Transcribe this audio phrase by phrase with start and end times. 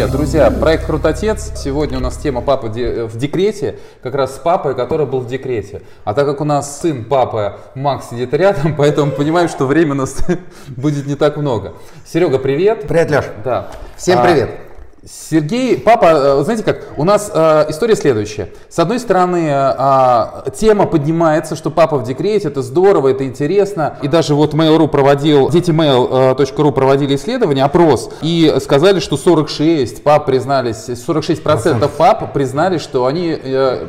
[0.00, 0.50] привет, друзья!
[0.50, 1.52] Проект Крутотец.
[1.56, 5.82] Сегодня у нас тема папа в декрете, как раз с папой, который был в декрете.
[6.04, 9.96] А так как у нас сын папы Макс сидит рядом, поэтому понимаем, что времени у
[9.96, 10.16] нас
[10.68, 11.74] будет не так много.
[12.06, 12.88] Серега, привет!
[12.88, 13.24] Привет, Леш!
[13.44, 13.68] Да.
[13.98, 14.48] Всем привет!
[14.48, 14.69] А,
[15.08, 18.50] Сергей, папа, э, знаете как, у нас э, история следующая.
[18.68, 23.96] С одной стороны, э, тема поднимается, что папа в декрете, это здорово, это интересно.
[24.02, 30.26] И даже вот Mail.ru проводил, детиmail.ru э, проводили исследование, опрос, и сказали, что 46 пап
[30.26, 33.86] признались, 46% пап признали, что они э,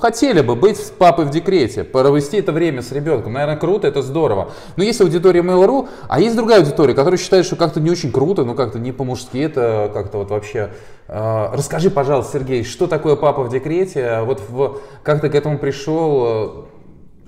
[0.00, 3.34] Хотели бы быть с папой в декрете, провести это время с ребенком.
[3.34, 4.50] Наверное, круто, это здорово.
[4.76, 8.44] Но есть аудитория Mail.ru, а есть другая аудитория, которая считает, что как-то не очень круто,
[8.44, 10.70] ну как-то не по-мужски, это как-то вот вообще...
[11.06, 14.22] Э, расскажи, пожалуйста, Сергей, что такое папа в декрете?
[14.22, 16.68] Вот в, как ты к этому пришел?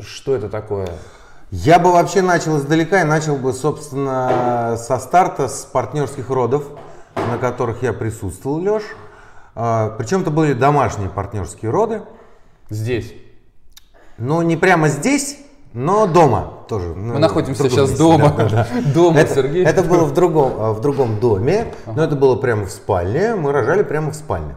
[0.01, 0.89] Что это такое?
[1.51, 6.65] Я бы вообще начал издалека и начал бы, собственно, со старта, с партнерских родов,
[7.15, 8.83] на которых я присутствовал, Леш.
[9.55, 12.01] А, Причем это были домашние партнерские роды.
[12.73, 13.13] Здесь.
[14.17, 15.37] Ну, не прямо здесь,
[15.75, 16.89] но дома тоже.
[16.89, 18.35] Мы ну, находимся сейчас месте, дома.
[18.37, 18.93] Да, да, да.
[18.95, 19.65] Дома, это, Сергей.
[19.65, 21.97] Это было в другом, э, в другом доме, ага.
[21.97, 23.35] но это было прямо в спальне.
[23.35, 24.57] Мы рожали прямо в спальне.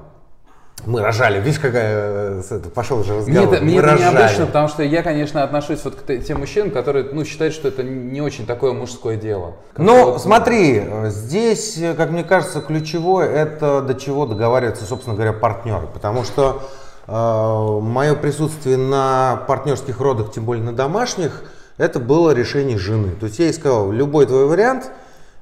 [0.85, 3.47] Мы рожали, видишь, какая э, пошел уже разговор.
[3.47, 7.05] Мне это, мне это необычно, потому что я, конечно, отношусь вот к тем мужчинам, которые
[7.11, 9.55] ну, считают, что это не очень такое мужское дело.
[9.77, 15.33] Ну, вот, смотри, э, здесь, как мне кажется, ключевое это до чего договариваются, собственно говоря,
[15.33, 15.87] партнеры.
[15.93, 16.61] Потому что
[17.07, 21.43] мое присутствие на партнерских родах, тем более на домашних,
[21.77, 23.11] это было решение жены.
[23.19, 24.91] То есть я ей сказал, любой твой вариант,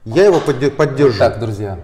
[0.05, 1.19] я его поддержу.
[1.19, 1.79] Так, друзья,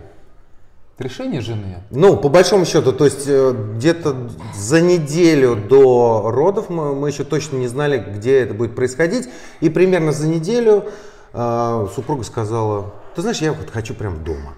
[0.97, 1.77] решение жены?
[1.91, 4.15] Ну, по большому счету, то есть э, где-то
[4.55, 9.29] за неделю до родов мы, мы еще точно не знали, где это будет происходить.
[9.61, 10.85] И примерно за неделю
[11.33, 14.55] э, супруга сказала, ты знаешь, я вот хочу прям дома.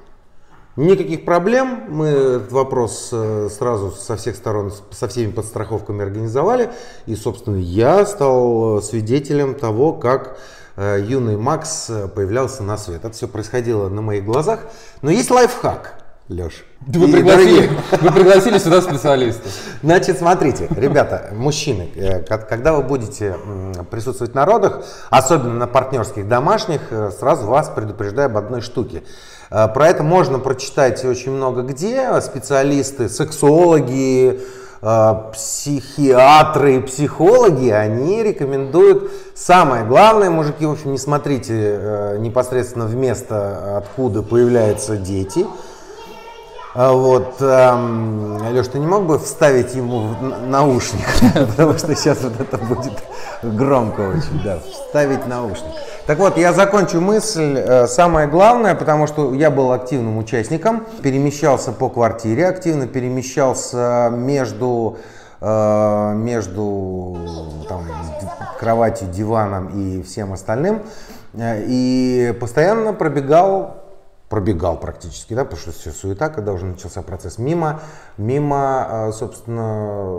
[0.81, 6.72] Никаких проблем, мы этот вопрос э, сразу со всех сторон, со всеми подстраховками организовали.
[7.06, 10.40] И, собственно, я стал э, свидетелем того, как
[10.78, 13.06] э, юный Макс появлялся на свет.
[13.06, 14.62] Это все происходило на моих глазах.
[15.03, 16.00] Но есть лайфхак,
[16.30, 16.66] Леш.
[16.88, 17.70] Вы пригласили,
[18.02, 19.53] вы пригласили сюда специалистов.
[19.84, 21.91] Значит, смотрите, ребята, мужчины,
[22.28, 23.36] когда вы будете
[23.91, 26.81] присутствовать на родах, особенно на партнерских домашних,
[27.20, 29.03] сразу вас предупреждаю об одной штуке.
[29.52, 32.20] Э, про это можно прочитать очень много где.
[32.22, 34.40] Специалисты, сексологи,
[34.82, 42.96] э, психиатры психологи, они рекомендуют самое главное, мужики, в общем, не смотрите э, непосредственно в
[42.96, 45.46] место, откуда появляются дети.
[46.74, 50.16] Вот, эм, Леш, ты не мог бы вставить ему
[50.48, 52.94] наушник, потому что сейчас вот это будет
[53.44, 55.74] громко очень, да, вставить наушник.
[56.08, 57.56] Так вот, я закончу мысль.
[57.58, 64.98] Э, самое главное, потому что я был активным участником, перемещался по квартире, активно перемещался между
[65.42, 67.18] э, между
[67.70, 67.86] там,
[68.60, 70.82] кроватью, диваном и всем остальным.
[71.34, 73.78] Э, и постоянно пробегал
[74.28, 77.82] пробегал практически, да, потому что все суета, когда уже начался процесс, мимо,
[78.18, 80.18] мимо, собственно,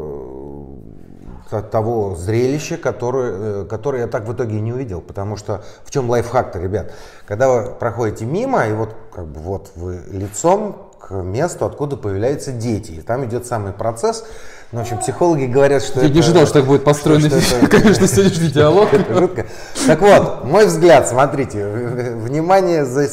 [1.61, 5.03] того зрелища, которое, э, которое я так в итоге не увидел.
[5.03, 6.93] Потому что в чем лайфхак-то, ребят?
[7.27, 12.53] Когда вы проходите мимо, и вот как бы вот вы лицом к месту, откуда появляются
[12.53, 12.93] дети.
[12.93, 14.25] И там идет самый процесс.
[14.73, 17.21] Ну, в общем, психологи говорят, что Я это, не ожидал, что так будет построен,
[17.71, 18.89] конечно, сегодняшний диалог.
[18.95, 19.47] Это жутко.
[19.87, 23.07] Так вот, мой взгляд, смотрите, внимание за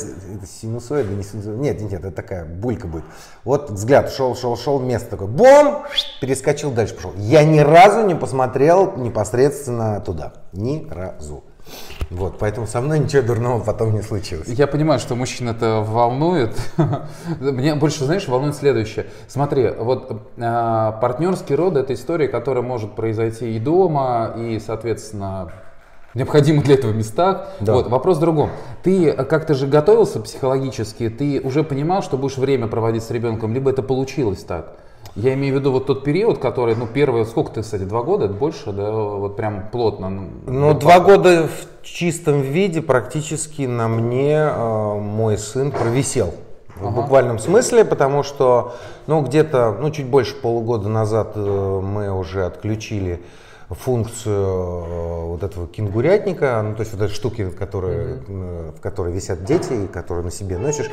[0.62, 1.58] синусоида, не синусоида.
[1.58, 3.04] Нет, нет, это такая булька будет.
[3.44, 5.84] Вот взгляд шел, шел, шел, место такое, бом,
[6.22, 7.12] перескочил дальше, пошел.
[7.18, 10.32] Я ни разу не посмотрел непосредственно туда.
[10.54, 11.44] Ни разу.
[12.10, 14.48] Вот, поэтому со мной ничего дурного потом не случилось.
[14.48, 16.58] Я понимаю, что мужчин это волнует.
[17.40, 19.08] Мне больше, знаешь, волнует следующее.
[19.28, 25.52] Смотри, вот э, партнерский род это история, которая может произойти и дома, и, соответственно,
[26.14, 27.50] необходимых для этого местах.
[27.60, 27.74] Да.
[27.74, 28.50] Вот, вопрос в другом.
[28.84, 33.70] Ты как-то же готовился психологически, ты уже понимал, что будешь время проводить с ребенком, либо
[33.70, 34.74] это получилось так?
[35.16, 38.26] Я имею в виду вот тот период, который, ну, первые, сколько ты, кстати, два года,
[38.26, 40.10] это больше, да, вот прям плотно?
[40.10, 46.34] Ну, ну два года в чистом виде практически на мне э, мой сын провисел.
[46.80, 46.90] Ага.
[46.90, 48.76] В буквальном смысле, потому что,
[49.08, 53.22] ну, где-то, ну, чуть больше полугода назад э, мы уже отключили
[53.76, 58.78] функцию э, вот этого кенгурятника, ну, то есть вот этой штуки, которые, mm-hmm.
[58.78, 60.90] в которой висят дети и которые на себе носишь.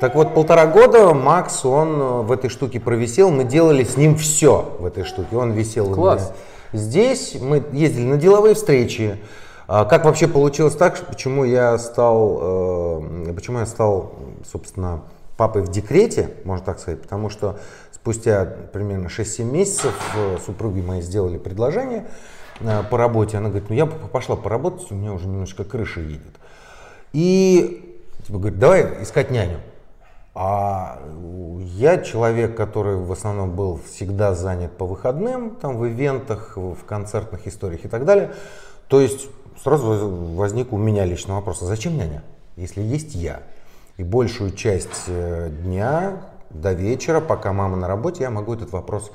[0.00, 4.16] Так вот, полтора года Макс, он э, в этой штуке провисел, мы делали с ним
[4.16, 5.36] все в этой штуке.
[5.36, 6.32] Он висел Класс.
[6.72, 9.18] здесь, мы ездили на деловые встречи.
[9.66, 13.04] А как вообще получилось так, почему я стал,
[13.36, 14.14] почему я стал,
[14.50, 15.02] собственно,
[15.36, 17.60] папой в декрете, можно так сказать, потому что
[18.00, 22.06] спустя примерно 6-7 месяцев э, супруги мои сделали предложение
[22.60, 23.36] э, по работе.
[23.36, 26.34] Она говорит, ну я пошла поработать, у меня уже немножко крыша едет.
[27.12, 29.58] И типа, говорит, давай искать няню.
[30.34, 31.02] А
[31.58, 37.46] я человек, который в основном был всегда занят по выходным, там в ивентах, в концертных
[37.46, 38.32] историях и так далее.
[38.88, 39.28] То есть
[39.62, 42.22] сразу возник у меня личный вопрос, а зачем няня,
[42.56, 43.42] если есть я?
[43.98, 49.10] И большую часть э, дня до вечера, пока мама на работе, я могу этот вопрос,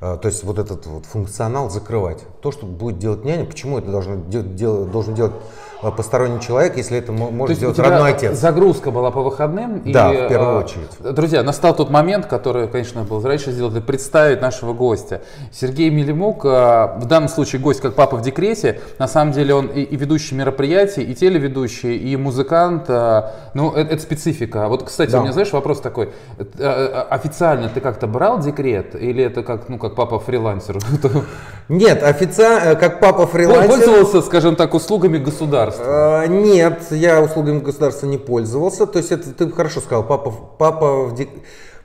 [0.00, 2.24] то есть вот этот вот функционал закрывать.
[2.40, 5.32] То, что будет делать няня, почему это должен, делать, должен делать
[5.80, 8.36] Э, посторонний человек, если это может сделать родной отец.
[8.36, 9.82] Загрузка была по выходным.
[9.84, 11.14] Да, и, в первую э, очередь.
[11.14, 15.22] Друзья, настал тот момент, который, конечно, был раньше сделать, представить нашего гостя.
[15.52, 19.66] Сергей Милимук, э, в данном случае гость как папа в декрете, на самом деле он
[19.66, 22.88] и, и ведущий мероприятий, и телеведущий, и музыкант.
[22.88, 24.68] Ну, это, это специфика.
[24.68, 25.18] Вот, кстати, да.
[25.18, 26.10] у меня, знаешь, вопрос такой.
[26.58, 28.96] Официально ты как-то брал декрет?
[28.96, 30.78] Или это как, ну, как папа фрилансер?
[31.68, 33.68] Нет, официально, как папа фрилансер.
[33.68, 35.84] Пользовался, скажем так, услугами государства государства?
[36.22, 38.86] А, нет, я услугами государства не пользовался.
[38.86, 41.28] То есть это ты хорошо сказал, папа, папа, в дек...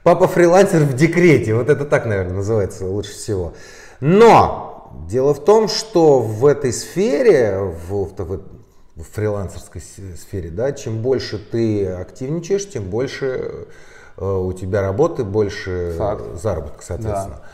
[0.03, 1.53] папа фрилансер в декрете.
[1.55, 3.53] Вот это так, наверное, называется лучше всего.
[3.99, 7.57] Но дело в том, что в этой сфере,
[7.87, 8.41] в, в,
[8.95, 13.67] в фрилансерской сфере, да, чем больше ты активничаешь, тем больше
[14.17, 16.41] э, у тебя работы, больше Факт.
[16.41, 17.41] заработка, соответственно.
[17.41, 17.49] Да.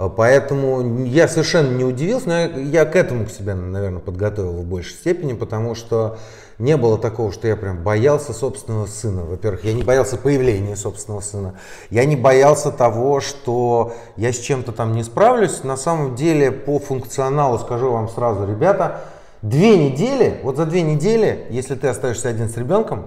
[0.00, 4.64] А, поэтому я совершенно не удивился, но я, к этому к себе, наверное, подготовил в
[4.64, 6.16] большей степени, потому что
[6.58, 9.24] не было такого, что я прям боялся собственного сына.
[9.24, 11.54] Во-первых, я не боялся появления собственного сына.
[11.90, 15.64] Я не боялся того, что я с чем-то там не справлюсь.
[15.64, 19.02] На самом деле, по функционалу скажу вам сразу, ребята,
[19.42, 23.04] две недели, вот за две недели, если ты остаешься один с ребенком,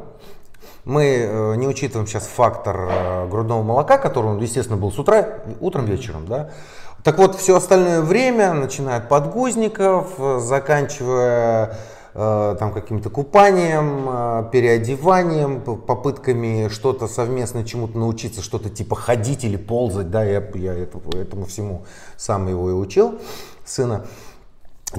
[0.86, 5.86] мы э, не учитываем сейчас фактор э, грудного молока, который, естественно, был с утра, утром,
[5.86, 6.50] вечером, да,
[7.04, 11.76] так вот, все остальное время, начиная от подгузников, заканчивая
[12.14, 19.58] э, там каким-то купанием, э, переодеванием, попытками что-то совместно чему-то научиться, что-то типа ходить или
[19.58, 21.84] ползать, да, я, я этому, всему
[22.16, 23.16] сам его и учил,
[23.66, 24.06] сына.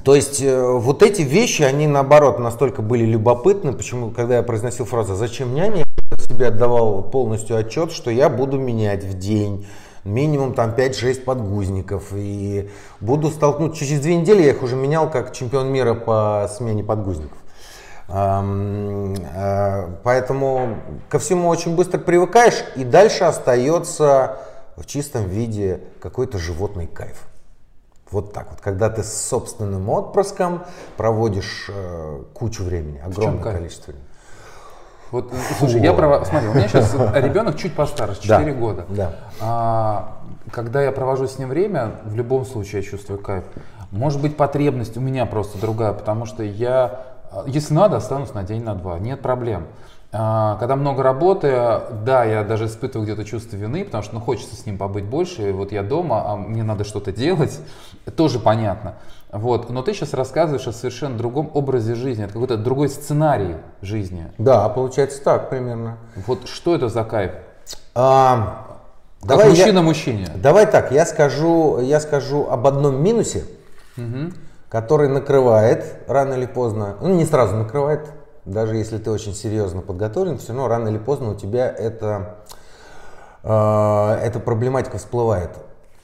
[0.05, 4.85] То есть э, вот эти вещи, они наоборот настолько были любопытны, почему, когда я произносил
[4.85, 9.67] фразу «Зачем няня?», я себе отдавал полностью отчет, что я буду менять в день,
[10.05, 12.09] минимум там 5-6 подгузников.
[12.12, 12.71] И
[13.01, 17.39] буду столкнуть, через две недели я их уже менял как чемпион мира по смене подгузников.
[18.09, 20.79] Э, поэтому
[21.09, 24.39] ко всему очень быстро привыкаешь, и дальше остается
[24.77, 27.27] в чистом виде какой-то животный кайф.
[28.11, 30.65] Вот так вот, когда ты с собственным отпрыском
[30.97, 34.09] проводишь э, кучу времени, огромное количество времени.
[35.14, 38.84] Вот, слушай, я права, смотри, у меня сейчас ребенок чуть постарше, 4 да, года.
[38.88, 39.12] Да.
[39.40, 40.16] А,
[40.50, 43.44] когда я провожу с ним время, в любом случае я чувствую кайф.
[43.93, 47.02] Может быть, потребность у меня просто другая, потому что я,
[47.46, 49.69] если надо, останусь на день, на два, нет проблем.
[50.10, 54.56] А, когда много работы, да, я даже испытываю где-то чувство вины, потому что ну, хочется
[54.56, 57.60] с ним побыть больше, и вот я дома, а мне надо что-то делать,
[58.17, 58.94] тоже понятно.
[59.34, 59.69] Вот.
[59.69, 64.31] Но ты сейчас рассказываешь о совершенно другом образе жизни, это какой-то другой сценарий жизни.
[64.38, 65.98] Да, получается так примерно.
[66.26, 67.32] Вот что это за кайф?
[67.96, 68.79] А,
[69.20, 70.29] как давай мужчина я, мужчине.
[70.36, 73.44] Давай так, я скажу, я скажу об одном минусе,
[73.96, 74.32] угу.
[74.69, 78.12] который накрывает рано или поздно, ну не сразу накрывает,
[78.44, 82.36] даже если ты очень серьезно подготовлен, все равно рано или поздно у тебя это,
[83.43, 85.50] э, эта проблематика всплывает.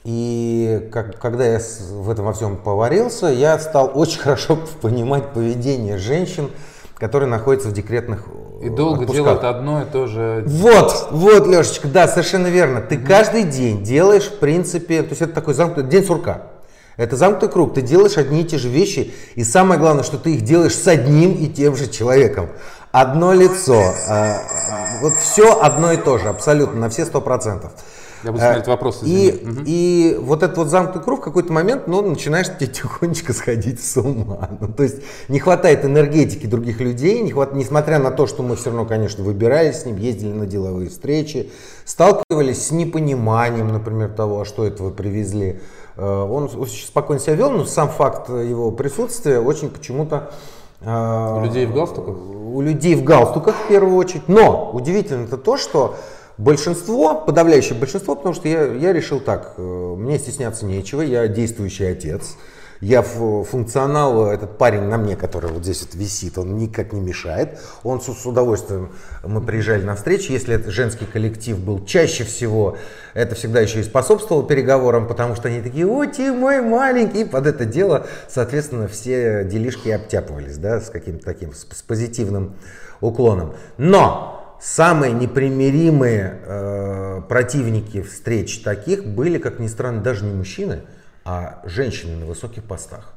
[0.05, 5.99] И как, когда я в этом во всем поварился, я стал очень хорошо понимать поведение
[5.99, 6.51] женщин,
[6.97, 8.25] которые находятся в декретных
[8.63, 9.17] и долго отпусках.
[9.17, 10.45] делают одно и то же.
[10.47, 12.81] Вот, вот, Лешечка, да, совершенно верно.
[12.81, 13.07] Ты mm-hmm.
[13.07, 16.43] каждый день делаешь, в принципе, то есть это такой замкнутый день сурка.
[16.97, 17.73] Это замкнутый круг.
[17.73, 20.87] Ты делаешь одни и те же вещи, и самое главное, что ты их делаешь с
[20.87, 22.51] одним и тем же человеком.
[22.93, 23.81] Одно лицо.
[24.09, 24.39] А,
[25.01, 27.73] вот все одно и то же, абсолютно, на все сто процентов.
[28.23, 29.01] Я буду смотреть вопрос.
[29.03, 29.61] И, угу.
[29.65, 34.51] и вот этот вот замкнутый круг в какой-то момент, ну, начинаешь тихонечко сходить с ума.
[34.61, 34.97] Ну, то есть
[35.29, 37.55] не хватает энергетики других людей, не хват...
[37.55, 41.51] несмотря на то, что мы все равно, конечно, выбирались с ним, ездили на деловые встречи,
[41.85, 45.61] сталкивались с непониманием, например, того, а что это вы привезли.
[45.97, 50.31] Э, он очень спокойно себя вел, но сам факт его присутствия очень почему-то
[50.81, 52.17] э, у людей в галстуках?
[52.17, 54.29] У людей в галстуках в первую очередь.
[54.29, 55.97] Но удивительно это то, что
[56.41, 61.85] Большинство, подавляющее большинство, потому что я, я решил так, э, мне стесняться нечего, я действующий
[61.85, 62.35] отец,
[62.81, 67.59] Я функционал, этот парень на мне, который вот здесь вот висит, он никак не мешает.
[67.83, 68.89] Он с, с удовольствием,
[69.23, 72.79] мы приезжали на встречи, если это женский коллектив был, чаще всего
[73.13, 77.47] это всегда еще и способствовало переговорам, потому что они такие, о, ты мой маленький, под
[77.47, 82.57] это дело, соответственно, все делишки обтяпывались, да, с каким-то таким, с, с позитивным
[83.03, 83.57] уклоном.
[83.77, 90.83] Но самые непримиримые э, противники встреч таких были, как ни странно, даже не мужчины,
[91.25, 93.15] а женщины на высоких постах.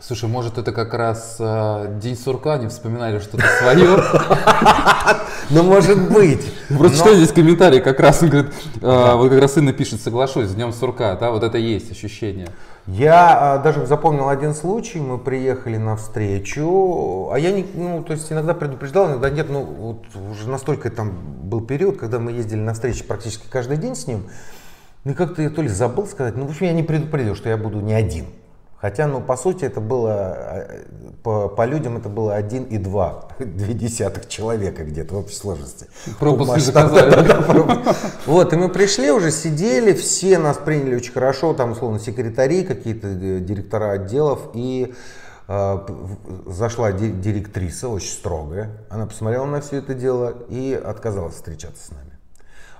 [0.00, 3.86] Слушай, может это как раз э, День сурка, не вспоминали что-то свое?
[5.52, 6.50] Ну, может быть.
[6.68, 10.46] Просто что здесь комментарий как раз, он говорит, э, вот как раз сын напишет, соглашусь,
[10.46, 12.48] с Днем сурка, да, вот это есть ощущение.
[12.86, 18.14] Я а, даже запомнил один случай, мы приехали на встречу, а я не, ну, то
[18.14, 22.60] есть иногда предупреждал, иногда нет, ну, вот уже настолько там был период, когда мы ездили
[22.60, 24.24] на встречи практически каждый день с ним,
[25.04, 27.58] ну, как-то я то ли забыл сказать, ну, в общем, я не предупредил, что я
[27.58, 28.24] буду не один.
[28.82, 30.82] Хотя, ну, по сути, это было, э,
[31.22, 35.86] по, по людям это было один и два, две десятых человека где-то в общей сложности.
[36.18, 37.12] Пропуск заказали.
[38.26, 43.06] Вот, и мы пришли, уже сидели, все нас приняли очень хорошо, там, условно, секретари, какие-то
[43.06, 44.92] э, директора отделов, и
[45.46, 45.78] э,
[46.46, 52.11] зашла директриса, очень строгая, она посмотрела на все это дело и отказалась встречаться с нами.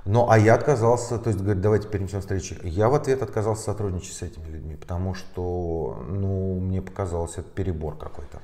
[0.05, 2.59] Ну, а я отказался, то есть говорит, давайте перенесем встречи.
[2.65, 7.97] Я в ответ отказался сотрудничать с этими людьми, потому что, ну, мне показалось это перебор
[7.97, 8.41] какой-то.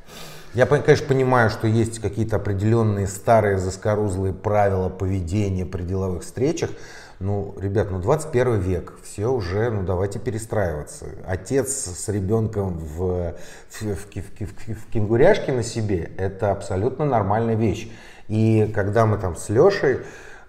[0.55, 6.71] Я, конечно, понимаю, что есть какие-то определенные старые заскорузлые правила поведения при деловых встречах,
[7.19, 11.07] ну, ребят, ну 21 век, все уже, ну давайте перестраиваться.
[11.27, 13.35] Отец с ребенком в,
[13.69, 17.91] в, в, в, в кенгуряшке на себе, это абсолютно нормальная вещь.
[18.29, 19.99] И когда мы там с Лешей,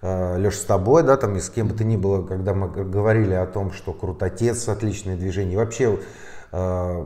[0.02, 3.34] Леш, с тобой, да, там и с кем бы то ни было, когда мы говорили
[3.34, 6.00] о том, что крутотец, отличное движение, вообще
[6.52, 7.04] э,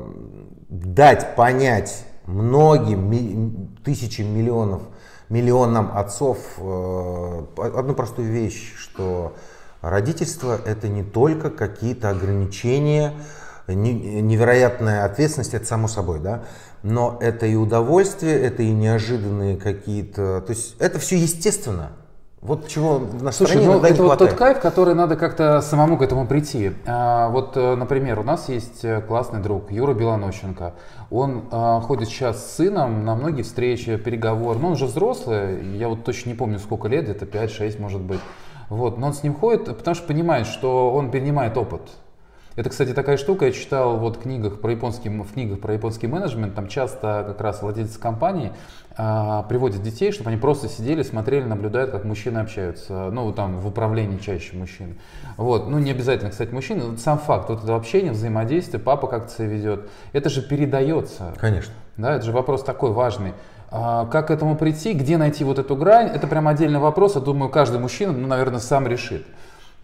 [0.68, 4.82] дать понять многим ми, тысячам миллионов,
[5.28, 9.34] миллионам отцов э, одну простую вещь, что
[9.80, 13.12] родительство это не только какие-то ограничения,
[13.66, 16.44] невероятная ответственность, это само собой, да,
[16.84, 21.90] но это и удовольствие, это и неожиданные какие-то, то есть это все естественно.
[22.44, 26.26] Вот чего нашей Слушай, ну, это вот тот кайф, который надо как-то самому к этому
[26.26, 26.72] прийти.
[26.84, 30.74] А, вот, э, например, у нас есть э, классный друг Юра Белонощенко.
[31.10, 34.58] Он а, ходит сейчас с сыном на многие встречи, переговоры.
[34.58, 38.20] Ну, он уже взрослый, я вот точно не помню, сколько лет, где-то 5-6 может быть.
[38.68, 41.80] Вот, но он с ним ходит, потому что понимает, что он перенимает опыт.
[42.56, 46.06] Это, кстати, такая штука, я читал вот в книгах про японский, в книгах про японский
[46.06, 48.52] менеджмент, там часто как раз владельцы компании
[48.96, 53.66] а, приводят детей, чтобы они просто сидели, смотрели, наблюдают, как мужчины общаются, ну, там, в
[53.66, 54.98] управлении чаще мужчин.
[55.36, 59.46] Вот, ну, не обязательно, кстати, мужчины, сам факт, вот это общение, взаимодействие, папа как-то себя
[59.46, 61.34] ведет, это же передается.
[61.40, 61.74] Конечно.
[61.96, 63.32] Да, это же вопрос такой важный.
[63.76, 67.20] А, как к этому прийти, где найти вот эту грань, это прям отдельный вопрос, я
[67.20, 69.26] думаю, каждый мужчина, ну, наверное, сам решит.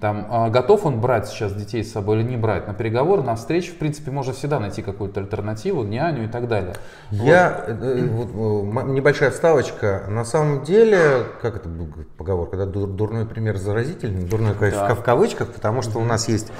[0.00, 3.36] Там, а, готов он брать сейчас детей с собой или не брать на переговоры, на
[3.36, 6.74] встречу, в принципе, можно всегда найти какую-то альтернативу, няню и так далее.
[7.10, 7.76] Я, вот.
[7.82, 11.68] Э, вот, небольшая вставочка, на самом деле, как это
[12.16, 14.94] поговорка, да, дурной пример заразительный, дурной да.
[14.94, 16.50] в кавычках, потому что у нас есть,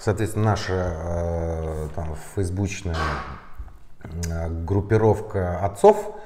[0.00, 2.96] соответственно, наша э, там, фейсбучная
[4.02, 6.16] э, группировка отцов,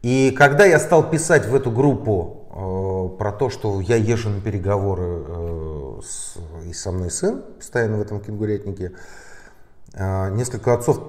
[0.00, 5.04] и когда я стал писать в эту группу про то, что я езжу на переговоры
[6.02, 6.36] с,
[6.66, 8.92] и со мной сын постоянно в этом кенгурятнике.
[9.94, 11.00] А, несколько отцов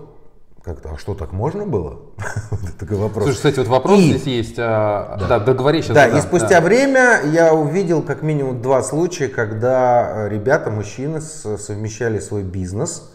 [0.63, 2.01] как-то, а что так можно было?
[2.51, 3.24] вот такой вопрос.
[3.25, 4.55] Слушай, кстати, вот вопрос и, здесь есть.
[4.60, 5.96] А, да, да договори сейчас.
[5.96, 6.62] Да, да, и спустя да.
[6.62, 13.12] время я увидел как минимум два случая, когда ребята, мужчины совмещали свой бизнес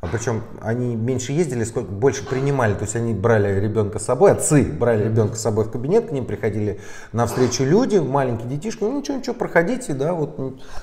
[0.00, 2.74] а причем они меньше ездили, сколько больше принимали.
[2.74, 6.12] То есть они брали ребенка с собой, отцы брали ребенка с собой в кабинет, к
[6.12, 6.80] ним приходили
[7.12, 10.38] на встречу люди, маленькие детишки, ну ничего, ничего, проходите, да, вот,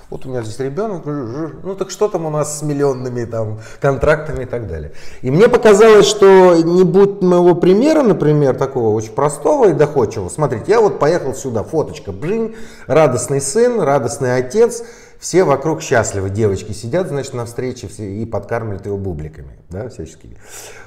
[0.09, 4.43] вот у меня здесь ребенок, ну так что там у нас с миллионными там контрактами
[4.43, 4.91] и так далее.
[5.21, 10.65] И мне показалось, что не будь моего примера, например, такого очень простого и доходчивого, смотрите,
[10.67, 12.55] я вот поехал сюда, фоточка, блин,
[12.85, 14.83] радостный сын, радостный отец,
[15.19, 20.37] все вокруг счастливы, девочки сидят, значит, на встрече все, и подкармливают его бубликами, да, всяческими.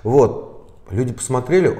[0.02, 0.58] Вот,
[0.90, 1.76] люди посмотрели,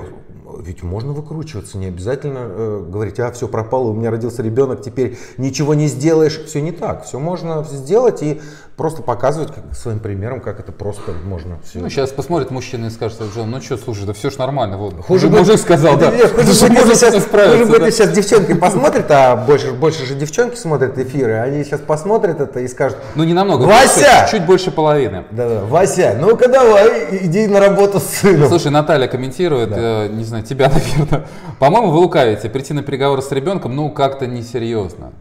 [0.61, 5.19] ведь можно выкручиваться, не обязательно э, говорить, а, все пропало, у меня родился ребенок, теперь
[5.37, 6.39] ничего не сделаешь.
[6.45, 8.41] Все не так, все можно сделать, и
[8.79, 11.81] просто показывать как, своим примером, как это просто можно все.
[11.81, 14.79] Ну, сейчас посмотрит мужчина и скажет, Джон, ну что, слушай, да все ж нормально.
[14.79, 14.95] Вот.
[15.05, 16.11] Хуже мужик будет- сказал, да.
[16.17, 17.91] Нет, Хуже может если сейчас, хуже будет, да.
[17.91, 22.69] сейчас девчонки посмотрят, а больше, больше же девчонки смотрят эфиры, они сейчас посмотрят это и
[22.69, 23.65] скажут, Ну, не намного.
[23.65, 24.29] Вася!
[24.31, 25.25] Чуть больше половины.
[25.33, 28.49] да, Вася, ну-ка давай, иди на работу с сыном.
[28.49, 31.27] Слушай, Наталья комментирует, э, не знаю, тебя, наверное.
[31.59, 32.49] По-моему, вы лукавите.
[32.49, 35.13] Прийти на переговоры с ребенком, ну, как-то несерьезно.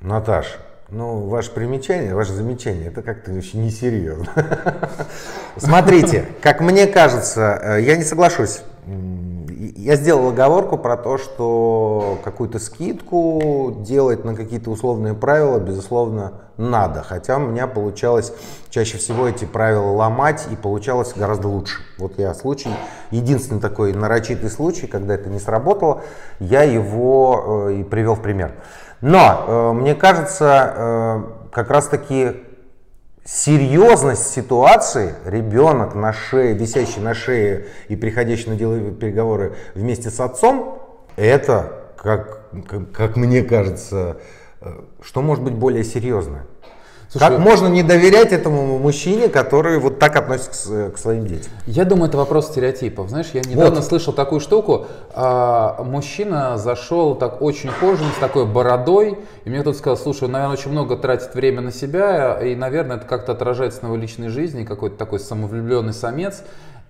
[0.00, 0.58] Наташ,
[0.94, 4.26] ну, ваше примечание, ваше замечание, это как-то очень несерьезно.
[5.56, 8.62] Смотрите, как мне кажется, э, я не соглашусь.
[9.76, 17.02] Я сделал оговорку про то, что какую-то скидку делать на какие-то условные правила, безусловно, надо.
[17.02, 18.32] Хотя у меня получалось
[18.70, 21.80] чаще всего эти правила ломать, и получалось гораздо лучше.
[21.98, 22.70] Вот я случай,
[23.10, 26.02] единственный такой нарочитый случай, когда это не сработало,
[26.38, 28.54] я его э, и привел в пример.
[29.04, 32.36] Но э, мне кажется, э, как раз-таки
[33.22, 40.20] серьезность ситуации, ребенок на шее, висящий на шее и приходящий на деловые переговоры вместе с
[40.20, 40.78] отцом,
[41.16, 44.16] это, как, как, как мне кажется,
[44.62, 46.46] э, что может быть более серьезное?
[47.10, 51.52] Слушай, как можно не доверять этому мужчине, который вот так относится к, своим детям?
[51.66, 53.08] Я думаю, это вопрос стереотипов.
[53.08, 54.86] Знаешь, я недавно слышал такую штуку.
[55.12, 60.32] а, мужчина зашел так очень ухоженный, с такой бородой, и мне кто-то сказал, слушай, он,
[60.32, 64.28] наверное, очень много тратит время на себя, и, наверное, это как-то отражается на его личной
[64.28, 66.42] жизни, какой-то такой самовлюбленный самец.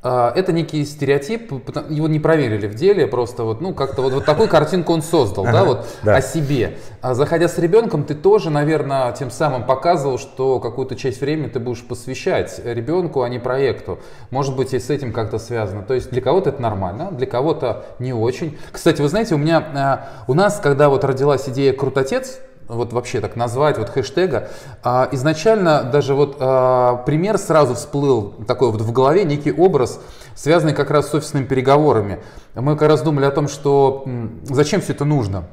[0.07, 1.51] А, Это некий стереотип,
[1.89, 5.45] его не проверили в деле, просто вот, ну, как-то вот, вот такую картинку он создал,
[5.45, 6.17] да, вот да.
[6.17, 6.77] о себе.
[7.01, 11.59] А заходя с ребенком, ты тоже, наверное, тем самым показывал, что какую-то часть времени ты
[11.59, 13.99] будешь посвящать ребенку, а не проекту.
[14.31, 15.83] Может быть, и с этим как-то связано.
[15.83, 18.59] То есть для кого-то это нормально, для кого-то не очень.
[18.73, 23.21] Кстати, вы знаете, у меня, а, у нас, когда вот родилась идея «Крутотец», вот вообще
[23.21, 24.49] так назвать, вот хэштега,
[24.83, 30.01] а, изначально даже вот а, пример сразу всплыл такой вот в голове, некий образ,
[30.35, 32.21] связанный как раз с офисными переговорами.
[32.55, 34.05] Мы как раз думали о том, что
[34.45, 35.45] зачем все это нужно.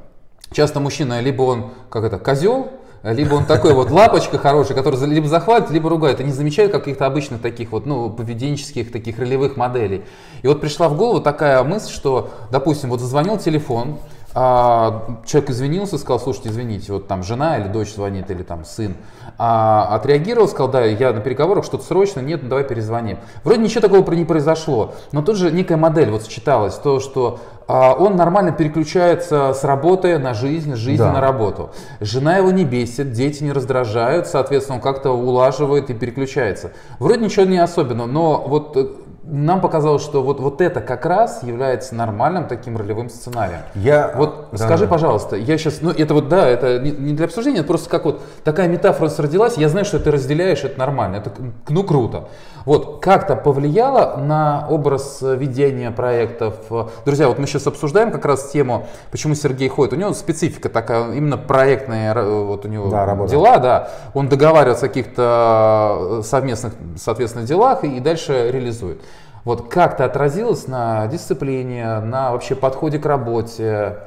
[0.52, 2.72] Часто мужчина, либо он, как это, козел,
[3.04, 7.08] либо он такой вот лапочка хороший, который либо захватит, либо ругает, и не замечает каких-то
[7.08, 10.04] обычных таких вот, ну, поведенческих, таких ролевых моделей.
[10.44, 13.98] И вот пришла в голову такая мысль, что, допустим, вот зазвонил телефон,
[14.34, 18.96] а, человек извинился, сказал, слушайте, извините, вот там жена или дочь звонит, или там сын,
[19.38, 23.18] а, отреагировал, сказал, да, я на переговорах, что-то срочно, нет, ну давай перезвоним.
[23.44, 27.94] Вроде ничего такого не произошло, но тут же некая модель вот сочеталась, то, что а,
[27.94, 31.14] он нормально переключается с работы на жизнь, с жизни Да.
[31.14, 31.72] на работу.
[32.00, 36.72] Жена его не бесит, дети не раздражают, соответственно, он как-то улаживает и переключается.
[37.00, 38.88] Вроде ничего не особенного, но вот э,
[39.24, 43.60] нам показалось, что вот, вот это как раз является нормальным таким ролевым сценарием.
[43.76, 44.90] Я, Вот да, скажи, да.
[44.92, 48.22] пожалуйста, я сейчас, ну это вот да, это не, для обсуждения, это просто как вот
[48.44, 51.32] такая метафора родилась, я знаю, что ты разделяешь, это нормально, это
[51.70, 52.30] ну круто.
[52.66, 56.56] Вот, как-то повлияло на образ э, ведения проектов?
[56.70, 59.94] Э, Друзья, вот мы сейчас обсуждаем как раз тему, почему Сергей ходит.
[59.94, 63.32] У него специфика такая, именно проектная, ра- вот у него Да, работа.
[63.32, 63.90] дела, да.
[64.14, 69.02] Он договаривается о каких-то э, совместных, соответственно, делах и дальше реализует.
[69.44, 73.98] Вот как это отразилось на дисциплине, на вообще подходе к работе?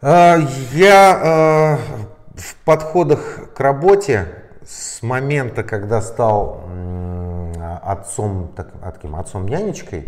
[0.00, 0.36] А,
[0.72, 4.26] Я э, в подходах к работе
[4.66, 6.62] с момента, когда стал
[7.82, 10.06] отцом, так, таким отцом нянечкой,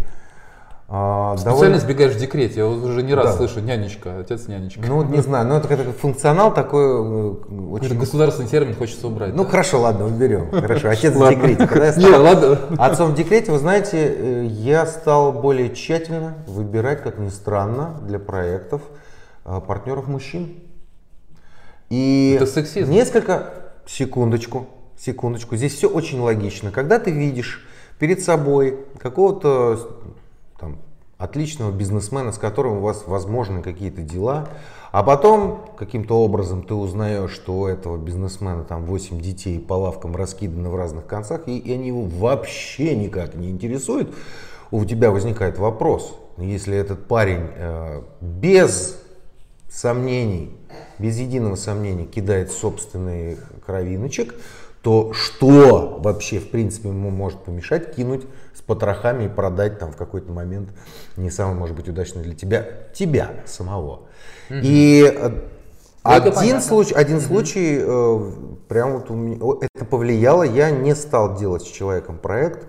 [0.88, 3.33] э, Специально довольно, сбегаешь в декрете, я уже не раз Да.
[3.38, 4.81] слышу, нянечка, отец нянечка.
[4.87, 7.35] ну не знаю, ну это как функционал такой э,
[7.77, 7.99] Это очень.
[7.99, 9.35] государственный термин хочется убрать.
[9.35, 9.51] Ну да.
[9.51, 10.51] хорошо, ладно, уберем.
[10.51, 11.66] Хорошо, отец в декрете.
[11.66, 17.18] Когда я стал отцом в декрете, вы знаете, э, я стал более тщательно выбирать, как
[17.18, 18.83] ни странно, для проектов
[19.44, 20.55] э, партнеров мужчин.
[21.90, 22.90] И Это сексизм.
[22.90, 23.51] несколько,
[23.87, 24.66] секундочку,
[24.99, 26.70] секундочку, здесь все очень логично.
[26.70, 27.66] Когда ты видишь
[27.99, 29.79] перед собой какого-то
[30.59, 30.79] там,
[31.19, 34.49] отличного бизнесмена, с которым у вас возможны какие-то дела,
[34.93, 40.14] а потом каким-то образом ты узнаешь, что у этого бизнесмена там 8 детей по лавкам
[40.17, 44.14] раскиданы в разных концах, и, и они его вообще никак не интересуют,
[44.71, 48.99] у тебя возникает вопрос, если этот парень э, без
[49.71, 50.57] сомнений,
[50.99, 54.35] без единого сомнения кидает собственный кровиночек,
[54.85, 59.97] то что вообще, в принципе, ему может помешать кинуть с потрохами и продать там в
[59.97, 60.68] какой-то момент
[61.16, 64.03] не самый, может быть, удачный для тебя, тебя самого.
[64.51, 66.61] И э, Ну, это один понятно.
[66.61, 68.33] случай, один случай, э,
[68.68, 69.38] прям вот у меня,
[69.75, 72.66] это повлияло, я не стал делать с человеком проект,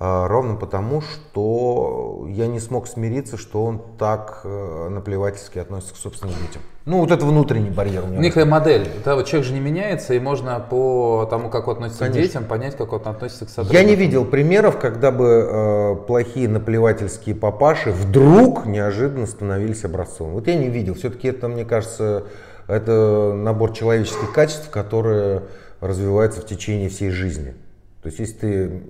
[0.00, 6.34] ровно потому, что я не смог смириться, что он так э, наплевательски относится к собственным
[6.36, 6.62] детям.
[6.86, 8.04] Ну, вот это внутренний барьер.
[8.04, 8.88] У У них модель.
[9.04, 12.22] Да, вот человек же не меняется, и можно по тому, как он относится Конечно.
[12.22, 13.82] к детям, понять, как он относится к сотрудникам.
[13.82, 20.30] Я не видел примеров, когда бы э, плохие наплевательские папаши вдруг неожиданно становились образцом.
[20.30, 20.94] Вот я не видел.
[20.94, 22.24] Все-таки это, мне кажется,
[22.68, 25.42] это набор человеческих качеств, которые
[25.80, 27.54] развиваются в течение всей жизни.
[28.02, 28.82] То есть, если ты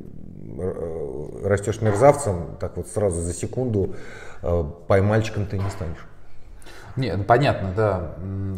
[1.44, 3.94] растешь мерзавцем, так вот сразу за секунду
[4.42, 6.06] э, поймальчиком ты не станешь.
[6.96, 8.14] Нет, ну, понятно, да.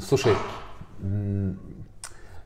[0.07, 0.35] Слушай,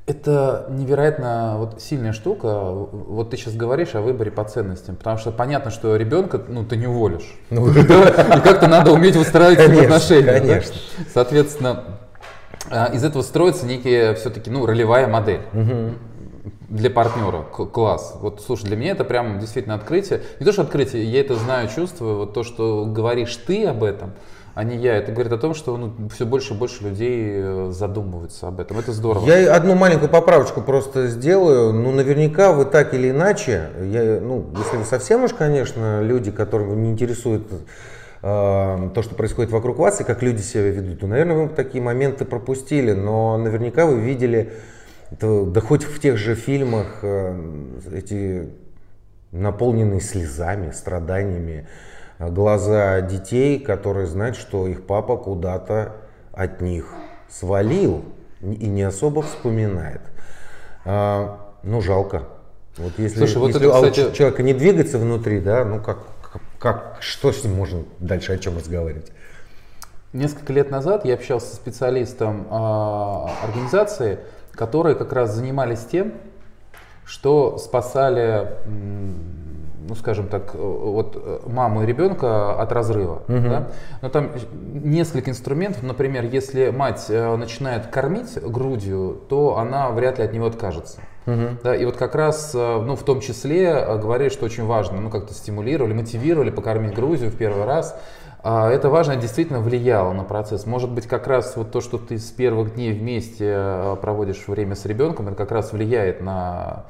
[0.07, 2.71] это невероятно вот сильная штука.
[2.71, 6.77] Вот ты сейчас говоришь о выборе по ценностям, потому что понятно, что ребенка ну, ты
[6.77, 7.37] не уволишь.
[7.51, 10.33] Ну, И как-то надо уметь выстраивать Конечно, отношения.
[10.33, 10.41] да?
[10.41, 10.75] конечно.
[11.13, 11.85] Соответственно,
[12.71, 15.41] а, из этого строится некая все-таки ну, ролевая модель.
[16.69, 18.17] Для партнера класс.
[18.21, 20.23] Вот слушай, для меня это прям действительно открытие.
[20.39, 22.19] Не то, что открытие, я это знаю, чувствую.
[22.19, 24.13] Вот то, что говоришь ты об этом,
[24.57, 27.71] а не я, это говорит о том, что ну, все больше и больше людей э,
[27.73, 28.79] задумываются об этом.
[28.79, 29.27] Это здорово.
[29.27, 31.75] Я одну маленькую поправочку просто сделаю.
[31.75, 36.69] Ну, наверняка вы так или иначе, я, ну, если вы совсем уж, конечно, люди, которых
[36.69, 37.43] не интересует
[38.23, 41.83] э, то, что происходит вокруг вас и как люди себя ведут, то, наверное, вы такие
[41.85, 44.55] моменты пропустили, но наверняка вы видели,
[45.11, 47.39] это, да хоть в тех же фильмах, э,
[47.93, 48.51] эти
[49.33, 51.69] наполненные слезами, страданиями
[52.19, 55.97] э, глаза детей, которые знают, что их папа куда-то
[56.33, 56.93] от них
[57.29, 58.05] свалил
[58.41, 60.03] и не особо вспоминает.
[60.85, 62.25] А, ну, жалко.
[62.77, 65.81] Вот если, Слушай, вот если это, а у кстати- человека не двигается внутри, да, ну
[65.81, 65.99] как,
[66.59, 69.11] как, что с ним можно дальше о чем разговаривать?
[70.13, 74.19] Несколько лет назад я общался со специалистом а, организации,
[74.57, 76.13] которые как раз занимались тем,
[77.05, 83.23] что спасали, ну скажем так, э, вот э, маму и ребенка от разрыва.
[83.49, 83.69] да.
[84.03, 90.25] Но там несколько инструментов, например, если мать э, начинает кормить грудью, то она вряд ли
[90.25, 90.99] от него откажется.
[91.65, 95.35] Да, и вот как раз, ну, в том числе, говорили, что очень важно, ну, как-то
[95.35, 97.99] стимулировали, мотивировали покормить Грузию в первый раз.
[98.49, 100.67] А Это важно, действительно влияло на процесс.
[100.67, 104.77] Может быть, как раз вот то, что ты с первых дней вместе э, проводишь время
[104.77, 106.85] с ребенком, это как раз влияет на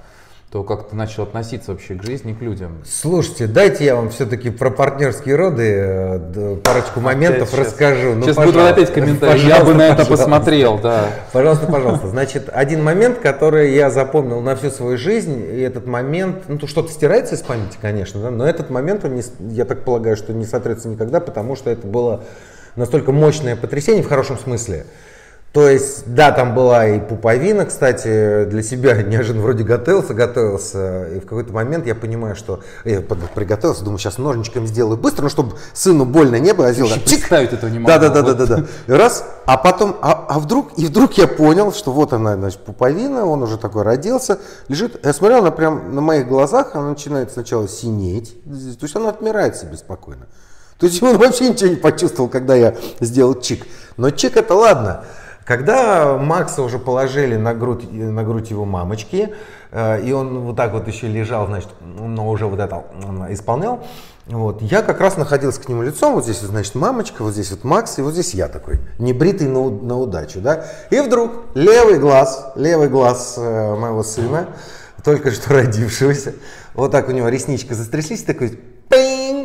[0.51, 2.79] то, как ты начал относиться вообще к жизни, к людям.
[2.85, 8.15] Слушайте, дайте я вам все-таки про партнерские роды э, парочку моментов Опять расскажу.
[8.15, 9.41] Ну, Сейчас будут опять комментарии.
[9.41, 11.09] Я бы на это Пожалуйста, посмотрел, да.
[11.33, 12.09] Пожалуйста, пожалуйста.
[12.09, 16.69] Значит, один момент, который я запомнил на всю свою жизнь, и этот момент, ну, то
[16.69, 20.33] что-то стирается из памяти, конечно, да, но этот момент, он не я так полагаю, что
[20.33, 22.23] не сотрется никогда, потому что это было
[22.77, 24.87] настолько мощное потрясение в хорошем смысле.
[25.57, 31.19] То есть, да, там была и пуповина, кстати, для себя неожиданно вроде готовился, готовился, и
[31.19, 35.29] в какой-то момент я понимаю, что я под- приготовился, думаю, сейчас ножничком сделаю быстро, ну,
[35.31, 37.87] чтобы сыну больно не было, я сделал Еще так, представить этого не могу.
[37.89, 38.37] да, да, да, Вот.
[38.37, 38.67] да, да, да.
[38.87, 42.61] И Раз, а потом, а, а вдруг, и вдруг я понял, что вот она, значит,
[42.61, 44.39] пуповина, он уже такой родился,
[44.69, 45.03] лежит.
[45.07, 49.57] Я смотрел, она прям на моих глазах, она начинает сначала синеть, то есть она отмирает
[49.57, 50.27] себе спокойно.
[50.79, 53.67] То есть он вообще ничего не почувствовал, когда я сделал чик.
[53.97, 55.05] Но чик это ладно.
[55.47, 59.33] Когда Макса уже положили на грудь, на грудь его мамочки,
[59.71, 62.85] э, и он вот так вот еще лежал, значит, но уже вот это
[63.31, 63.87] исполнял,
[64.27, 67.63] вот, я как раз находился к нему лицом, вот здесь, значит, мамочка, вот здесь вот
[67.63, 72.53] Макс, и вот здесь я такой, небритый на, на удачу, да, и вдруг левый глаз,
[72.57, 74.49] левый глаз э, моего сына,
[75.05, 76.35] только что родившегося,
[76.75, 78.59] вот так у него ресничка застряслись, такой,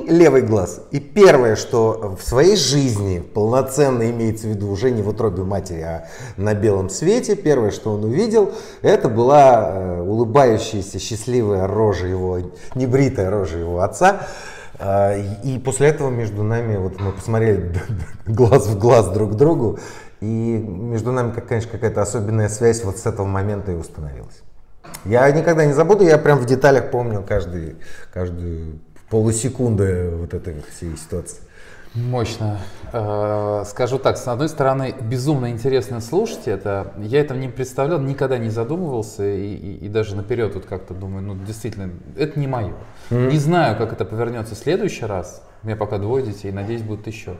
[0.07, 0.81] левый глаз.
[0.91, 5.81] И первое, что в своей жизни полноценно имеется в виду уже не в утробе матери,
[5.81, 12.39] а на белом свете, первое, что он увидел, это была э, улыбающаяся счастливая рожа его,
[12.75, 14.27] небритая рожа его отца.
[14.79, 17.73] А, И после этого между нами, вот мы посмотрели
[18.25, 19.79] глаз в глаз друг к другу,
[20.21, 24.41] и между нами, конечно, какая-то особенная связь вот с этого момента и установилась.
[25.05, 27.77] Я никогда не забуду, я прям в деталях помню каждый,
[28.13, 28.79] каждую
[29.11, 31.37] полусекунды вот этой вот всей ситуации.
[31.93, 32.59] Мощно.
[32.93, 36.93] Э, Скажу так, с одной стороны, безумно интересно слушать это.
[36.97, 41.21] Я этого не представлял, никогда не задумывался и, и- и даже наперед вот как-то думаю,
[41.23, 42.73] ну действительно, это не мое.
[43.09, 45.43] Не знаю, как это повернется в следующий раз.
[45.63, 47.35] У меня пока двое детей, надеюсь, будут еще.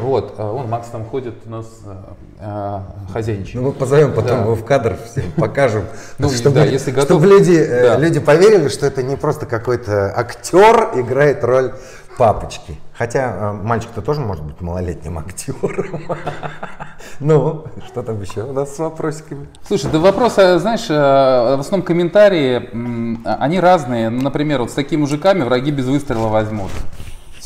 [0.00, 1.94] Вот, а вон Макс там ходит у нас э,
[2.38, 2.78] э,
[3.12, 3.56] хозяйничает.
[3.56, 4.42] Ну, мы позовем потом Да.
[4.44, 5.84] его в кадр, всем покажем,
[6.18, 7.20] Ну, чтобы, да, если готов.
[7.20, 7.98] чтобы люди, э, Да.
[7.98, 11.74] люди поверили, что это не просто какой-то актер играет роль
[12.16, 12.78] папочки.
[12.96, 16.00] Хотя э, мальчик-то тоже может быть малолетним актером.
[17.18, 19.48] Ну, что там еще у нас с вопросиками?
[19.66, 20.94] Слушай, да вопросы, знаешь, э,
[21.56, 22.70] в основном комментарии,
[23.26, 24.08] они разные.
[24.08, 26.70] Например, вот с такими мужиками враги без выстрела возьмут.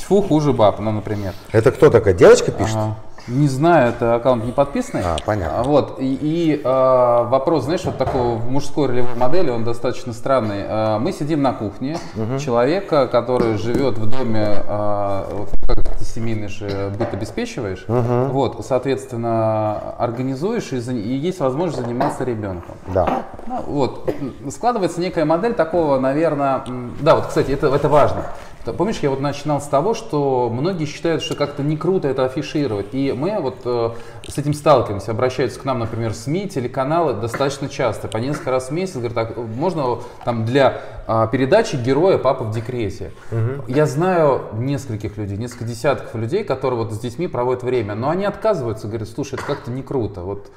[0.04, 1.32] Тьфу, хуже баб, ну, например.
[1.50, 2.12] Это кто такая?
[2.12, 2.76] Девочка пишет?
[2.76, 2.96] Ага.
[3.26, 5.02] Не знаю, это аккаунт не подписанный.
[5.02, 5.62] А, понятно.
[5.62, 10.60] Вот, и, и э, вопрос, знаешь, вот такого мужской ролевой модели, он достаточно странный.
[10.60, 12.38] Э, мы сидим на кухне, угу.
[12.38, 18.32] человека, который живет в доме, э, вот, как ты семейный же быт обеспечиваешь, угу.
[18.32, 22.76] вот, соответственно, организуешь и, и есть возможность заниматься ребенком.
[22.92, 23.24] Да.
[23.46, 24.14] Ну, вот,
[24.50, 26.64] складывается некая модель такого, наверное,
[27.00, 28.26] да, вот, кстати, это, это важно.
[28.72, 32.86] Помнишь, я вот начинал с того, что многие считают, что как-то не круто это афишировать.
[32.92, 33.90] И мы вот э,
[34.26, 38.70] с этим сталкиваемся, обращаются к нам, например, СМИ, телеканалы достаточно часто, по несколько раз в
[38.72, 43.12] месяц, говорят, так, можно там для э, передачи героя папа в декрете.
[43.30, 43.64] Угу.
[43.68, 48.24] Я знаю нескольких людей, несколько десятков людей, которые вот с детьми проводят время, но они
[48.24, 50.22] отказываются, говорят, слушай, это как-то не круто.
[50.22, 50.50] Вот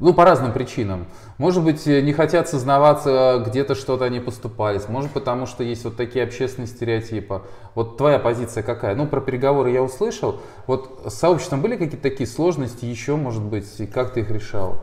[0.00, 1.06] ну, по разным причинам.
[1.36, 4.88] Может быть, э, не хотят сознаваться, где-то что-то они поступались.
[4.88, 7.42] Может, потому что есть вот такие общественные стереотипы.
[7.74, 8.94] Вот твоя позиция какая?
[8.94, 10.40] Ну, про переговоры я услышал.
[10.66, 14.80] Вот с сообществом были какие-то такие сложности еще, может быть, и как ты их решал?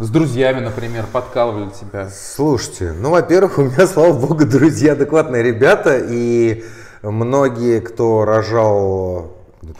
[0.00, 2.10] С друзьями, например, подкалывали тебя?
[2.10, 6.64] Слушайте, ну, во-первых, у меня, слава богу, друзья адекватные ребята, и
[7.02, 9.30] многие, кто рожал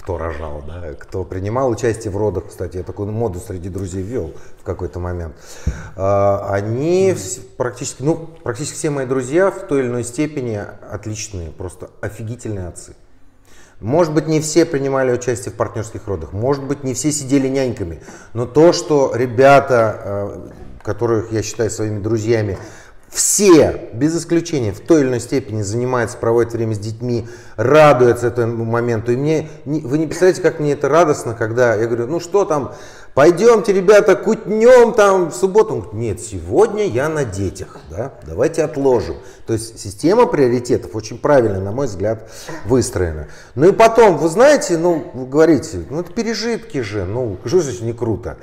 [0.01, 4.33] кто рожал, да, кто принимал участие в родах, кстати, я такую моду среди друзей вел
[4.59, 5.35] в какой-то момент,
[5.95, 7.15] а, они
[7.59, 10.59] практически, ну, практически все мои друзья в той или иной степени
[10.91, 12.95] отличные, просто офигительные отцы.
[13.85, 18.01] Может быть, не все принимали участие в партнерских родах, может быть, не все сидели няньками,
[18.33, 20.51] но то, что ребята, а,
[20.83, 22.57] которых я считаю своими друзьями,
[23.11, 28.65] все, без исключения, в той или иной степени занимаются, проводят время с детьми, радуются этому
[28.65, 29.13] моменту.
[29.13, 32.73] И мне, вы не представляете, как мне это радостно, когда я говорю, ну что там,
[33.15, 35.75] пойдемте, ребята, кутнем там в субботу.
[35.75, 39.17] Он говорит, нет, сегодня я на детях, да, давайте отложим.
[39.47, 42.31] То есть система приоритетов очень правильно, на мой взгляд,
[42.65, 43.29] выстроена.
[43.55, 47.83] Ну и потом, вы знаете, ну, вы говорите, ну это пережитки же, ну, что значит
[47.83, 48.37] не круто?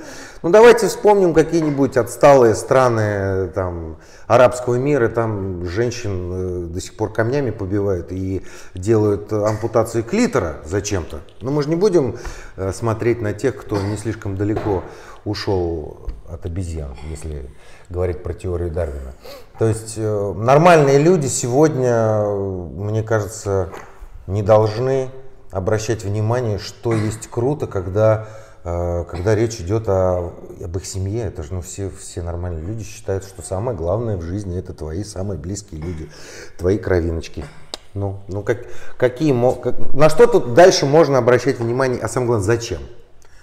[0.44, 7.14] Ну давайте вспомним какие-нибудь отсталые страны там, арабского мира, там женщин э, до сих пор
[7.14, 8.42] камнями побивают и
[8.74, 11.20] делают ампутацию клитора зачем-то.
[11.42, 12.18] Но мы же не будем
[12.74, 14.84] смотреть на тех, кто не слишком далеко
[15.26, 17.50] ушел от обезьян, если
[17.90, 19.14] говорить про теорию Дарвина.
[19.60, 23.70] То есть э, нормальные люди сегодня, мне кажется,
[24.28, 25.10] не должны
[25.52, 28.28] обращать внимание, что есть круто, когда
[28.64, 32.84] Э, когда речь идет о, об их семье, это же ну, все, все нормальные люди
[32.84, 36.10] считают, что самое главное в жизни это твои самые близкие люди,
[36.58, 37.44] твои кровиночки.
[37.94, 38.60] Ну, ну как,
[38.98, 42.80] какие, как, на что тут дальше можно обращать внимание, а самое главное, зачем?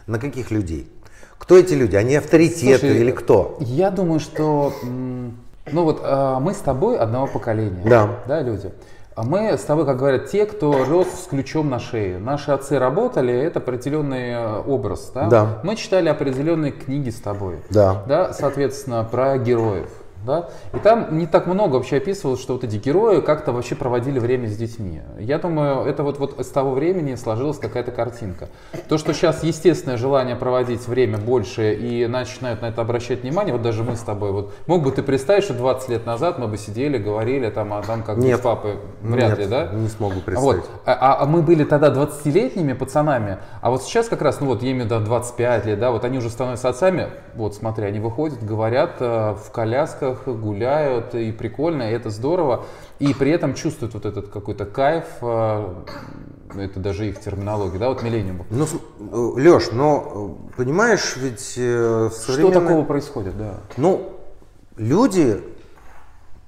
[0.07, 0.91] На каких людей?
[1.39, 1.97] Кто эти люди?
[1.97, 3.57] Они авторитеты Слушай, или кто?
[3.61, 8.73] Я думаю, что ну вот а, мы с тобой одного поколения, да, да люди.
[9.15, 12.19] А мы с тобой, как говорят, те, кто рос с ключом на шее.
[12.19, 15.11] Наши отцы работали, это определенный э, образ.
[15.13, 15.27] Да?
[15.27, 15.59] Да.
[15.65, 17.57] Мы читали определенные книги с тобой.
[17.69, 18.05] Да.
[18.07, 19.91] Да, соответственно, про героев.
[20.27, 20.49] Да?
[20.75, 24.49] И там не так много вообще описывалось, что вот эти герои как-то вообще проводили время
[24.49, 25.01] с детьми.
[25.19, 28.49] Я думаю, это вот, вот с того времени сложилась какая-то картинка.
[28.89, 33.63] То, что сейчас естественное желание проводить время больше и начинают на это обращать внимание, вот
[33.63, 36.59] даже мы с тобой, вот мог бы ты представить, что 20 лет назад мы бы
[36.59, 39.69] сидели, говорили там о том, как нет, папы, вряд нет, ли, да?
[39.73, 40.63] не смогу представить.
[40.63, 40.71] Вот.
[40.85, 44.61] А, а, а мы были тогда 20-летними пацанами, а вот сейчас как раз, ну вот,
[44.61, 48.97] в виду 25 лет, да, вот они уже становятся отцами, вот смотри, они выходят, говорят
[49.01, 52.67] э, в колясках, парках, гуляют, и прикольно, и это здорово.
[52.99, 55.75] И при этом чувствуют вот этот какой-то кайф, э,
[56.57, 58.45] это даже их терминология, да, вот миллениум.
[58.51, 62.11] Ну, э, Леш, но э, понимаешь, ведь современное...
[62.11, 63.55] Что такого происходит, да?
[63.77, 64.13] Ну,
[64.77, 65.41] люди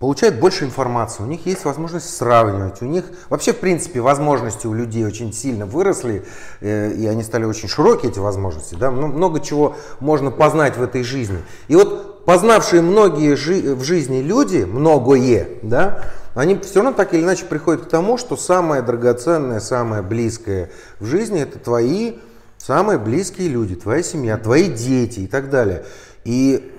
[0.00, 4.72] получают больше информации, у них есть возможность сравнивать, у них вообще, в принципе, возможности у
[4.72, 6.24] людей очень сильно выросли,
[6.62, 11.02] и они стали очень широкие, эти возможности, да, ну, много чего можно познать в этой
[11.02, 11.38] жизни.
[11.68, 16.02] И вот познавшие многие жи в жизни люди, многое, да,
[16.34, 21.04] они все равно так или иначе приходят к тому, что самое драгоценное, самое близкое в
[21.04, 22.14] жизни это твои
[22.56, 25.84] самые близкие люди, твоя семья, твои дети и так далее.
[26.24, 26.72] И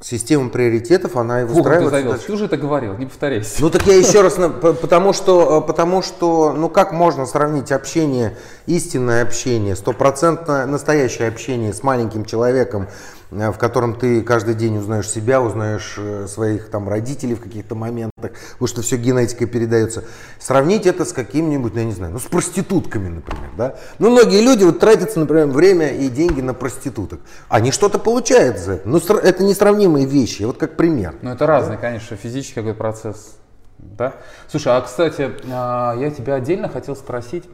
[0.00, 2.16] система приоритетов, она и выстраивается.
[2.16, 3.56] Фу, ты, ты уже это говорил, не повторяйся.
[3.60, 9.22] Ну так я еще раз, потому что, потому что, ну как можно сравнить общение, истинное
[9.22, 15.40] общение, стопроцентное настоящее общение с маленьким человеком, э, в котором ты каждый день узнаешь себя,
[15.40, 20.04] узнаешь э, своих там родителей в каких-то моментах, потому что все генетикой передается.
[20.38, 23.76] Сравнить это с каким-нибудь, ну я не знаю, ну с проститутками, например, да.
[23.98, 27.20] Ну многие люди вот тратятся, например, время и деньги на проституток.
[27.48, 28.88] Они что-то получают за это.
[28.88, 31.14] Но это несравнимые вещи, вот как пример.
[31.22, 33.36] Ну это разный, конечно, физический какой-то процесс.
[33.78, 34.14] Да?
[34.48, 37.44] Слушай, а кстати, а, я тебя отдельно хотел спросить,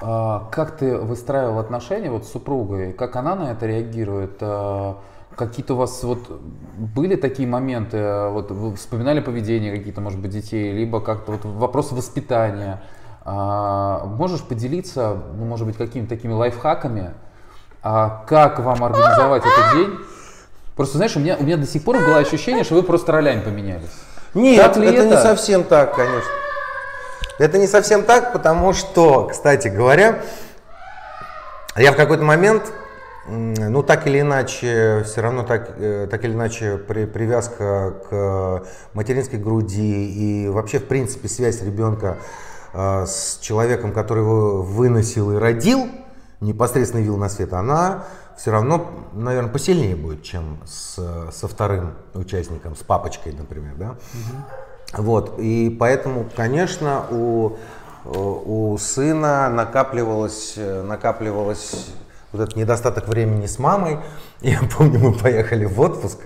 [0.00, 4.38] а, как ты выстраивал отношения вот с супругой, как она на это реагирует?
[4.40, 4.98] А,
[5.34, 6.40] какие-то у вас вот
[6.76, 11.94] были такие моменты, вот вы вспоминали поведение какие-то, может быть, детей, либо как-то вот вопросы
[11.94, 12.82] воспитания.
[13.24, 17.12] Можешь поделиться, ну, может быть, какими-то такими лайфхаками,
[17.82, 19.98] как вам организовать этот день?
[20.76, 23.40] Просто, знаешь, у меня, у меня до сих пор было ощущение, что вы просто ролями
[23.40, 23.92] поменялись.
[24.32, 26.30] Нет, это, это не совсем так, конечно.
[27.38, 30.22] Это не совсем так, потому что, кстати говоря,
[31.76, 32.72] я в какой-то момент,
[33.28, 39.38] ну так или иначе, все равно так, э, так или иначе при, привязка к материнской
[39.38, 42.16] груди и вообще, в принципе, связь ребенка
[42.72, 45.90] э, с человеком, который его выносил и родил,
[46.40, 48.04] непосредственно вил на свет, она
[48.38, 53.90] все равно, наверное, посильнее будет, чем с, со вторым участником, с папочкой, например, да.
[53.90, 54.65] Угу.
[54.92, 57.56] Вот, и поэтому, конечно, у,
[58.04, 61.88] у сына накапливалось, накапливалось
[62.32, 63.98] вот этот недостаток времени с мамой.
[64.40, 66.18] Я помню, мы поехали в отпуск,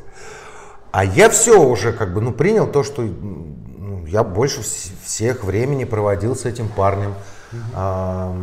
[0.93, 4.61] а я все уже как бы, ну, принял то, что ну, я больше
[5.05, 7.15] всех времени проводил с этим парнем.
[7.75, 8.35] А,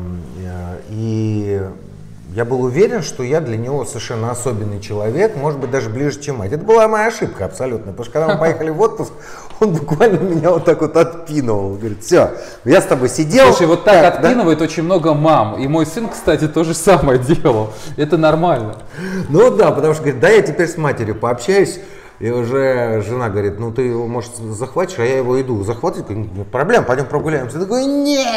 [0.90, 1.62] и
[2.34, 6.38] я был уверен, что я для него совершенно особенный человек, может быть, даже ближе, чем
[6.38, 6.52] мать.
[6.52, 9.12] Это была моя ошибка абсолютно, потому что когда мы поехали в отпуск,
[9.60, 11.76] он буквально меня вот так вот отпинывал.
[11.76, 12.32] Говорит, все,
[12.66, 13.48] я с тобой сидел.
[13.48, 14.66] Слушай, вот так, так отпинывает да?
[14.66, 15.60] очень много мам.
[15.60, 17.72] И мой сын, кстати, то же самое делал.
[17.96, 18.76] Это нормально.
[19.30, 21.80] Ну да, потому что, говорит, да, я теперь с матерью пообщаюсь.
[22.20, 26.10] И уже жена говорит, ну ты его, может, захватишь, а я его иду захватывать.
[26.10, 27.58] Нет проблем, пойдем прогуляемся.
[27.58, 28.28] Я такой, нет,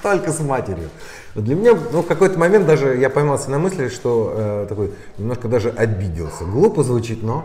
[0.00, 0.88] только с матерью.
[1.34, 5.48] Для меня ну, в какой-то момент даже я поймался на мысли, что э, такой немножко
[5.48, 6.44] даже обиделся.
[6.44, 7.44] Глупо звучит, но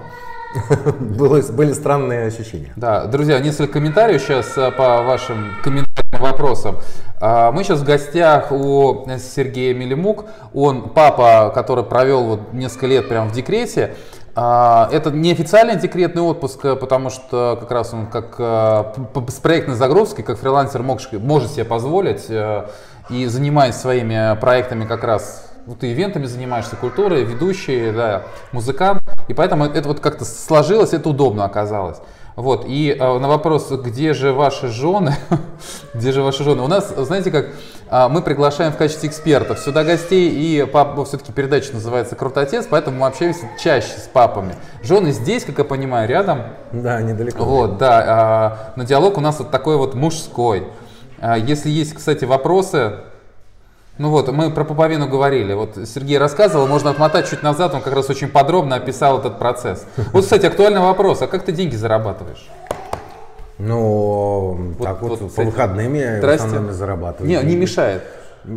[0.99, 2.71] было, были странные ощущения.
[2.75, 6.77] Да, друзья, несколько комментариев сейчас э, по вашим комментариям, вопросам.
[7.19, 10.25] А, мы сейчас в гостях у Сергея Мелемук.
[10.53, 13.95] Он папа, который провел вот несколько лет прямо в декрете.
[14.35, 18.83] А, это неофициальный декретный отпуск, э, потому что как раз он как э,
[19.29, 22.27] с проектной загрузкой, как фрилансер мог, может себе позволить
[23.09, 29.33] и занимаясь своими проектами как раз вот ты ивентами занимаешься, культурой, ведущий, да, музыкант, и
[29.33, 31.97] поэтому это вот как-то сложилось, это удобно оказалось.
[32.35, 35.15] Вот, и э, на вопрос, где же ваши жены,
[35.93, 37.47] где же ваши жены, у нас, знаете, как
[37.89, 42.99] э, мы приглашаем в качестве экспертов сюда гостей, и папа, все-таки передача называется «Крутотец», поэтому
[42.99, 44.55] мы общаемся чаще с папами.
[44.83, 46.41] Жены здесь, как я понимаю, рядом.
[46.73, 47.45] Да, недалеко.
[47.45, 50.67] Вот, да, э, но диалог у нас вот такой вот мужской.
[51.19, 52.97] А если есть, кстати, вопросы,
[53.97, 55.53] ну вот, мы про пуповину говорили.
[55.53, 59.85] Вот Сергей рассказывал, можно отмотать чуть назад, он как раз очень подробно описал этот процесс.
[60.11, 62.49] Вот, кстати, актуальный вопрос, а как ты деньги зарабатываешь?
[63.57, 67.29] Ну, вот, так вот, вот по выходным я в основном зарабатываю.
[67.29, 68.03] Не, не мешает.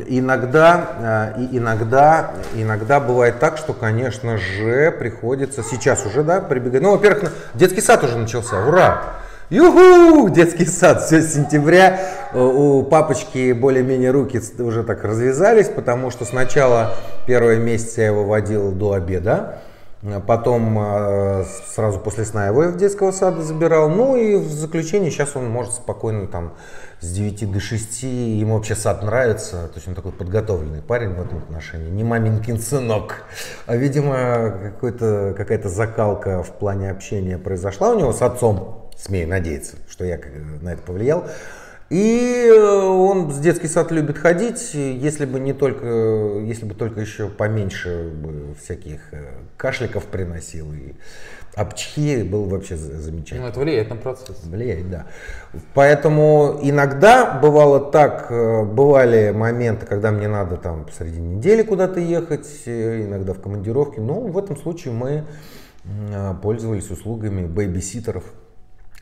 [0.06, 6.82] Иногда, э, и иногда, иногда бывает так, что, конечно же, приходится сейчас уже, да, прибегать.
[6.82, 9.02] Ну, во-первых, детский сад уже начался, ура!
[9.50, 10.28] Юху!
[10.28, 11.98] Детский сад, все с сентября.
[12.34, 16.92] Э, у папочки более-менее руки уже так развязались, потому что сначала
[17.26, 19.60] первые месяцы я его водил до обеда.
[20.26, 23.88] Потом э, сразу после сна его в детского сада забирал.
[23.88, 26.52] Ну и в заключение сейчас он может спокойно там
[27.00, 28.02] с 9 до 6.
[28.02, 29.68] Ему вообще сад нравится.
[29.68, 31.88] То есть он такой подготовленный парень в этом отношении.
[31.88, 33.22] Не маминкин сынок.
[33.64, 40.04] А видимо какая-то закалка в плане общения произошла у него с отцом смею надеяться, что
[40.04, 40.18] я
[40.60, 41.28] на это повлиял.
[41.90, 45.86] И э, он с детский сад любит ходить, если бы не только,
[46.44, 50.92] если бы только еще поменьше бы всяких э, кашликов приносил и
[51.54, 53.46] обчхи был вообще замечательно.
[53.46, 54.38] Ну, это влияет на процесс.
[54.44, 55.06] Влияет, да.
[55.72, 62.48] Поэтому иногда бывало так, э, бывали моменты, когда мне надо там посреди недели куда-то ехать,
[62.66, 64.02] иногда в командировке.
[64.02, 65.24] Но в этом случае мы
[66.42, 68.24] пользовались услугами бэйбиситеров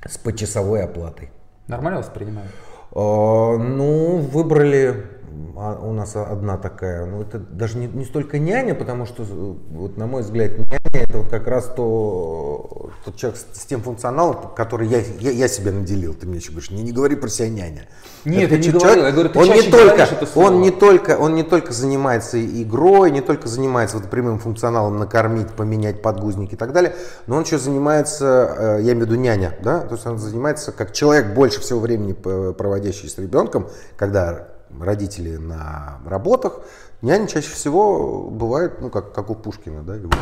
[0.09, 1.31] с почасовой оплатой.
[1.67, 2.51] Нормально воспринимают?
[2.93, 5.17] А, ну, выбрали
[5.57, 10.07] у нас одна такая, ну это даже не, не столько няня, потому что, вот на
[10.07, 14.89] мой взгляд, няня это вот как раз то, тот человек с, с тем функционалом, который
[14.89, 16.15] я, я, я себе наделил.
[16.15, 17.89] Ты мне еще говоришь, не, не говори про себя няня.
[18.25, 20.47] Нет, Это я не человек, говорил, я говорю, ты он не только, это слово.
[20.47, 25.49] он не только, он не только занимается игрой, не только занимается вот прямым функционалом накормить,
[25.51, 29.57] поменять подгузники и так далее, но он еще занимается, э, я имею в виду няня,
[29.63, 34.49] да, то есть он занимается как человек больше всего времени проводящий с ребенком, когда
[34.81, 36.61] родители на работах,
[37.03, 40.15] няня чаще всего бывает, ну как, как у Пушкина, да, вот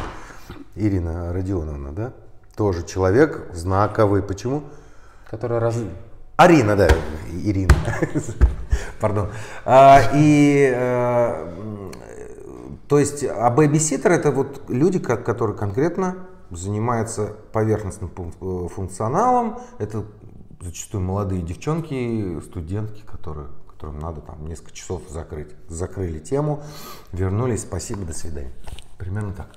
[0.75, 2.13] Ирина Родионовна, да,
[2.57, 4.23] тоже человек знаковый.
[4.23, 4.65] Почему?
[5.31, 5.77] Которая раз...
[6.37, 6.89] Арина, да,
[7.31, 7.75] Ирина.
[9.01, 9.31] Пардон.
[9.65, 11.93] А, и, м,
[12.89, 16.17] то есть, а бэбиситер это вот люди, ко- которые конкретно
[16.51, 19.59] занимаются поверхностным э, функционалом.
[19.79, 20.05] Это
[20.61, 25.51] зачастую молодые девчонки, студентки, которые, которым надо там несколько часов закрыть.
[25.69, 26.63] Закрыли тему,
[27.13, 28.53] вернулись, спасибо, до свидания.
[28.99, 29.49] Примерно так.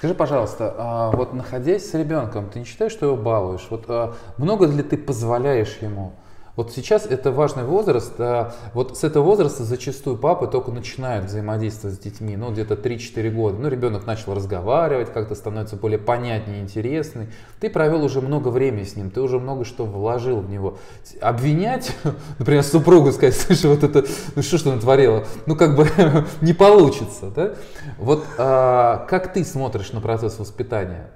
[0.00, 3.66] Скажи, пожалуйста, а вот находясь с ребенком, ты не считаешь, что его балуешь?
[3.68, 6.12] Вот а, много ли ты позволяешь ему?
[6.60, 8.12] Вот сейчас это важный возраст.
[8.18, 13.30] а вот с этого возраста зачастую папы только начинают взаимодействовать с детьми, ну где-то 3-4
[13.30, 13.56] года.
[13.58, 17.28] Ну ребенок начал разговаривать, как-то становится более понятнее, интересный.
[17.60, 20.76] Ты провел уже много времени с ним, ты уже много что вложил в него.
[21.22, 21.96] Обвинять,
[22.38, 24.04] например, супругу сказать, слушай, вот это,
[24.36, 25.24] ну что ж ты натворила?
[25.46, 25.88] Ну как бы
[26.42, 27.54] не получится, да?
[27.96, 31.08] Вот а, как ты смотришь на процесс воспитания?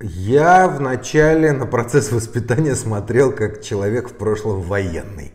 [0.00, 5.32] Я вначале на процесс воспитания смотрел как человек в прошлом военный.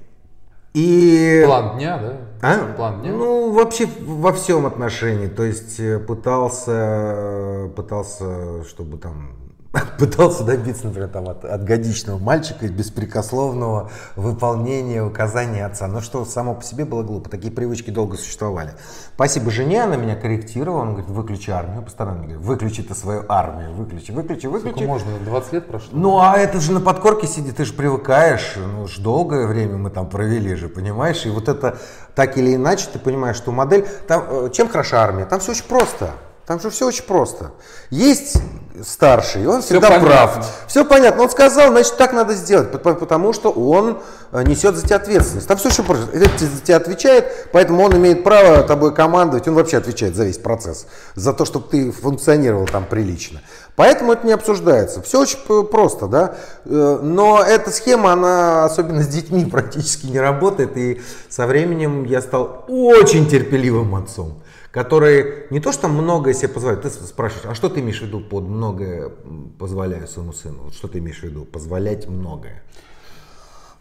[0.74, 1.43] И...
[1.45, 2.18] План дня, да?
[2.41, 2.74] А?
[2.76, 3.12] План дня?
[3.12, 5.28] Ну, вообще во всем отношении.
[5.28, 9.41] То есть э, пытался, пытался, чтобы там
[9.97, 15.88] пытался добиться, например, там, от, от годичного мальчика беспрекословного выполнения указаний отца.
[15.88, 17.30] Но что само по себе было глупо.
[17.30, 18.74] Такие привычки долго существовали.
[19.15, 20.82] Спасибо жене, она меня корректировала.
[20.82, 21.84] Она говорит, выключи армию.
[21.84, 23.74] Постоянно говорит, выключи ты свою армию.
[23.74, 24.74] Выключи, выключи, выключи.
[24.74, 25.11] Сколько можно?
[25.19, 25.89] 20 лет прошло?
[25.93, 29.89] Ну, а это же на подкорке сидит, ты же привыкаешь, ну уж долгое время мы
[29.89, 31.26] там провели же, понимаешь?
[31.26, 31.78] И вот это
[32.15, 35.26] так или иначе, ты понимаешь, что модель, там, э, чем хороша армия?
[35.26, 36.11] Там все очень просто.
[36.48, 37.52] Там же все очень просто.
[37.92, 38.38] Есть
[38.84, 40.08] старший, он всегда понятно.
[40.08, 40.46] прав.
[40.68, 41.24] Все понятно.
[41.24, 44.00] Он сказал, значит, так надо сделать, пот- потому что он
[44.32, 45.48] э, несет за тебя ответственность.
[45.48, 46.06] Там все очень просто.
[46.18, 49.48] Этот за тебя отвечает, поэтому он имеет право тобой командовать.
[49.48, 53.42] Он вообще отвечает за весь процесс, за то, чтобы ты функционировал там прилично.
[53.76, 55.02] Поэтому это не обсуждается.
[55.02, 56.36] Все очень просто, да.
[56.66, 60.76] Э, Но эта схема, она особенно с детьми практически не работает.
[60.76, 64.41] И со временем я стал очень терпеливым отцом
[64.72, 68.22] который не то что многое себе позволяет, ты спрашиваешь, а что ты имеешь в виду
[68.22, 69.11] под многое
[69.59, 70.72] позволяю своему сыну?
[70.72, 71.45] Что ты имеешь в виду?
[71.45, 72.63] Позволять многое.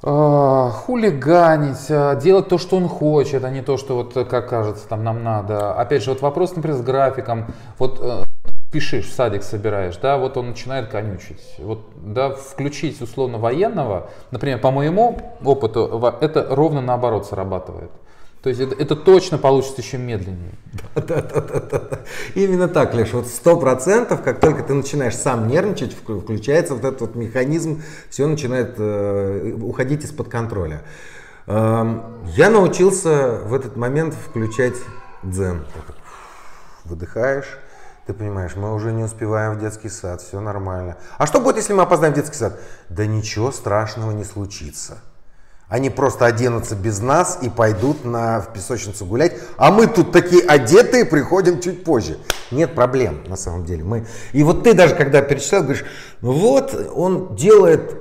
[0.03, 4.49] А, хулиганить, а, делать то, что он хочет, а не то, что вот э, как
[4.49, 5.74] кажется там нам надо.
[5.74, 7.47] Опять же, вот вопрос, например, с графиком.
[7.78, 8.24] Вот э,
[8.72, 11.43] пишешь, в садик собираешь, да, вот он начинает конючить.
[11.59, 17.91] Вот, да, включить условно военного, например, по моему опыту, это ровно наоборот срабатывает.
[18.43, 20.53] То есть это, это точно получится еще медленнее.
[20.95, 22.01] Да-да-да-да-да.
[22.34, 26.84] Именно так, Леш, вот сто процентов, как только ты начинаешь сам нервничать, вк- включается вот
[26.84, 30.82] этот вот механизм, все начинает э, уходить из-под контроля.
[31.47, 34.76] Эм, я научился в этот момент включать
[35.22, 35.66] дзен.
[36.84, 37.59] Выдыхаешь,
[38.07, 40.97] ты понимаешь, мы уже не успеваем в детский сад, все нормально.
[41.18, 42.59] А что будет, если мы опоздаем в детский сад?
[42.88, 45.03] Да ничего страшного не случится.
[45.71, 50.43] Они просто оденутся без нас и пойдут на, в песочницу гулять, а мы тут такие
[50.43, 52.18] одетые приходим чуть позже.
[52.51, 53.85] Нет проблем на самом деле.
[53.85, 54.05] Мы...
[54.33, 55.85] И вот ты даже когда перечислял, говоришь,
[56.21, 57.95] ну вот он делает,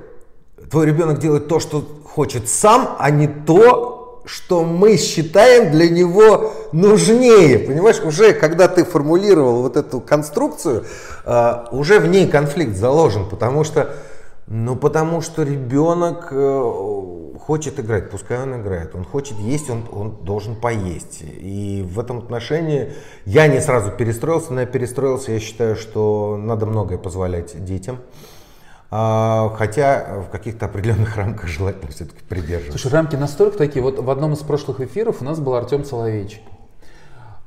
[0.71, 6.53] твой ребенок делает то, что хочет сам, а не то, что мы считаем для него
[6.71, 7.59] нужнее.
[7.59, 10.85] Понимаешь, уже когда ты формулировал вот эту конструкцию,
[11.25, 13.95] э, уже в ней конфликт заложен, потому что,
[14.51, 18.95] ну, потому что ребенок э, хочет играть, пускай он играет.
[18.95, 21.21] Он хочет есть, он, он должен поесть.
[21.21, 22.93] И в этом отношении
[23.25, 25.33] я не сразу перестроился, но я перестроился.
[25.33, 27.99] Я считаю, что надо многое позволять детям.
[28.89, 32.79] А, Хотя в каких-то определенных рамках желательно все-таки придерживаться.
[32.79, 33.83] Слушай, рамки настолько такие.
[33.83, 36.41] Вот в одном из прошлых эфиров у нас был Артем Соловейчик.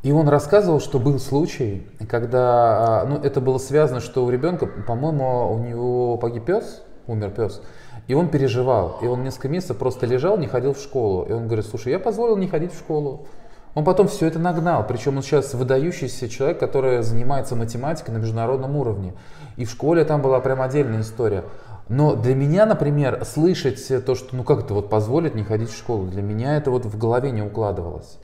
[0.05, 4.67] И он рассказывал, что был случай, когда, а, ну, это было связано, что у ребенка,
[4.67, 7.63] по-моему, у него погиб пес, умер пес,
[8.09, 11.25] и он переживал, и он несколько месяцев просто лежал, не ходил в школу.
[11.29, 13.27] И он говорит, слушай, я позволил не ходить в школу.
[13.75, 18.77] Он потом все это нагнал, причем он сейчас выдающийся человек, который занимается математикой на международном
[18.77, 19.15] уровне.
[19.57, 21.45] И в школе там была прям отдельная история.
[21.89, 25.77] Но для меня, например, слышать то, что ну как это вот позволить не ходить в
[25.77, 28.19] школу, для меня это вот в голове не укладывалось.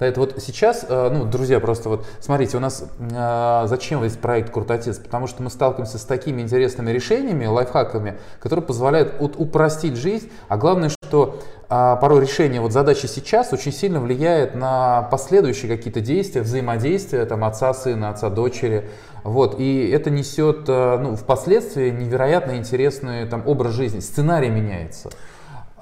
[0.00, 4.16] Да, это вот сейчас, э, ну, друзья, просто вот смотрите, у нас э, зачем весь
[4.16, 4.98] проект Крутотец?
[4.98, 10.56] Потому что мы сталкиваемся с такими интересными решениями, лайфхаками, которые позволяют вот, упростить жизнь, а
[10.56, 11.40] главное, что
[11.74, 17.44] а, порой решение вот задачи сейчас очень сильно влияет на последующие какие-то действия, взаимодействия там,
[17.44, 18.90] отца сына, отца дочери.
[19.24, 25.08] Вот, и это несет э, ну, впоследствии невероятно интересный там, образ жизни, сценарий меняется.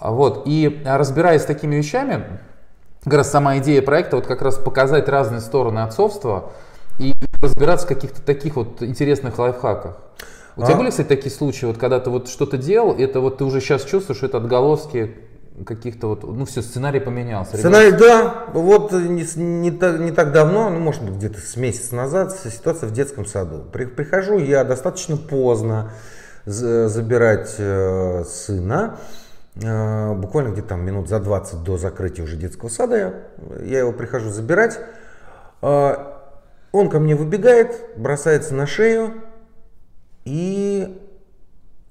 [0.00, 2.38] Вот, и разбираясь с такими вещами,
[3.04, 6.52] как раз сама идея проекта вот как раз показать разные стороны отцовства
[6.98, 9.96] и разбираться в каких-то таких вот интересных лайфхаках.
[10.56, 10.66] У а?
[10.66, 13.60] тебя были, кстати, такие случаи, вот когда ты вот что-то делал, это вот ты уже
[13.60, 15.16] сейчас чувствуешь, что это отголоски
[15.64, 17.56] каких-то вот, ну все, сценарий поменялся.
[17.56, 21.94] Сценарий, да, вот не, не, так, не так давно, ну может быть где-то с месяца
[21.94, 23.64] назад, ситуация в детском саду.
[23.72, 25.92] При, прихожу я достаточно поздно
[26.46, 28.96] забирать э, сына,
[29.54, 34.30] буквально где-то там минут за 20 до закрытия уже детского сада я, я его прихожу
[34.30, 34.78] забирать.
[35.62, 35.94] Э,
[36.72, 39.14] он ко мне выбегает, бросается на шею,
[40.24, 41.04] и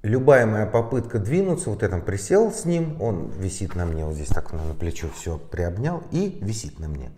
[0.02, 4.14] любая моя попытка двинуться, вот я там присел с ним, он висит на мне, вот
[4.14, 7.10] здесь так на плечо все приобнял и висит на мне.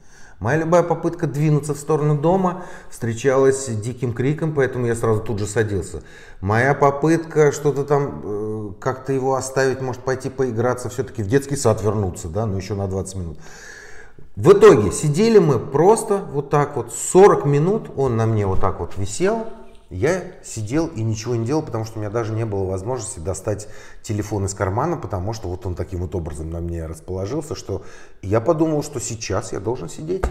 [0.42, 5.46] Моя любая попытка двинуться в сторону дома встречалась диким криком, поэтому я сразу тут же
[5.46, 6.02] садился.
[6.40, 11.80] Моя попытка что-то там, э, как-то его оставить, может пойти поиграться, все-таки в детский сад
[11.84, 13.38] вернуться, да, но еще на 20 минут.
[14.34, 18.80] В итоге сидели мы просто вот так вот 40 минут, он на мне вот так
[18.80, 19.46] вот висел,
[19.92, 23.68] я сидел и ничего не делал, потому что у меня даже не было возможности достать
[24.02, 27.82] телефон из кармана, потому что вот он таким вот образом на мне расположился, что
[28.22, 30.24] я подумал, что сейчас я должен сидеть.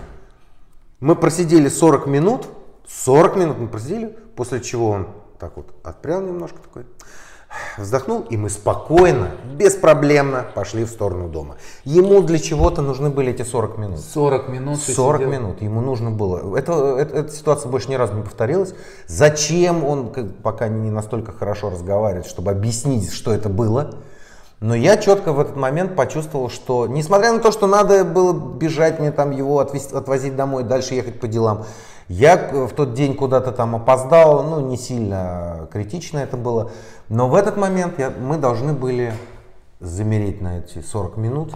[1.00, 2.48] Мы просидели 40 минут,
[2.88, 5.08] 40 минут мы просидели, после чего он
[5.40, 6.86] так вот отпрял немножко такой,
[7.78, 11.56] вздохнул, и мы спокойно, беспроблемно пошли в сторону дома.
[11.84, 14.00] Ему для чего-то нужны были эти 40 минут.
[14.00, 14.80] 40 минут?
[14.80, 15.32] 40 сидел?
[15.32, 16.58] минут ему нужно было.
[16.58, 18.74] Это, это, эта ситуация больше ни разу не повторилась.
[19.08, 20.12] Зачем он
[20.44, 23.96] пока не настолько хорошо разговаривает, чтобы объяснить, что это было?
[24.62, 29.00] Но я четко в этот момент почувствовал, что несмотря на то, что надо было бежать
[29.00, 31.66] мне там его отвезти, отвозить домой, дальше ехать по делам,
[32.12, 36.72] я в тот день куда-то там опоздал, ну не сильно критично это было,
[37.10, 39.14] но в этот момент я, мы должны были
[39.80, 41.54] замереть на эти 40 минут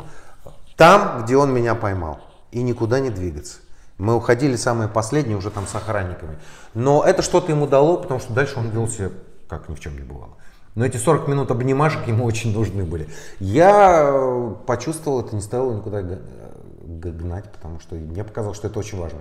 [0.78, 2.20] там, где он меня поймал,
[2.51, 3.60] и никуда не двигаться.
[3.97, 6.38] Мы уходили самые последние уже там с охранниками.
[6.74, 9.12] Но это что-то ему дало, потому что дальше он вел себя
[9.47, 10.34] как ни в чем не бывало.
[10.74, 13.08] Но эти 40 минут обнимашек ему очень нужны были.
[13.39, 18.99] Я э, почувствовал это, не стоило никуда гнать, потому что мне показалось, что это очень
[18.99, 19.20] важно.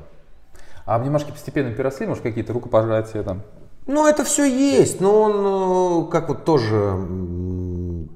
[0.84, 3.42] А обнимашки постепенно переросли, может, какие-то рукопожатия там?
[3.86, 6.96] Ну, это все есть, но он, э, как вот тоже,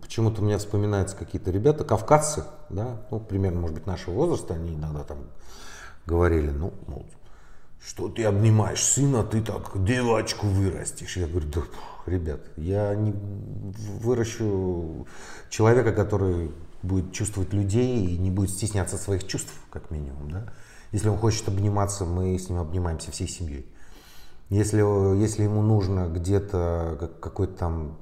[0.01, 5.05] почему-то меня вспоминаются какие-то ребята, кавказцы, да, ну, примерно, может быть, нашего возраста, они иногда
[5.05, 5.19] там
[6.07, 7.05] говорили, ну, мол,
[7.85, 11.17] что ты обнимаешь сына, ты так девочку вырастешь.
[11.17, 11.63] Я говорю, да,
[12.07, 13.13] ребят, я не
[14.01, 15.07] выращу
[15.51, 16.51] человека, который
[16.83, 20.53] будет чувствовать людей и не будет стесняться своих чувств, как минимум, да.
[20.93, 23.67] Если он хочет обниматься, мы с ним обнимаемся всей семьей.
[24.51, 24.79] Если,
[25.19, 27.99] если ему нужно где-то какой-то там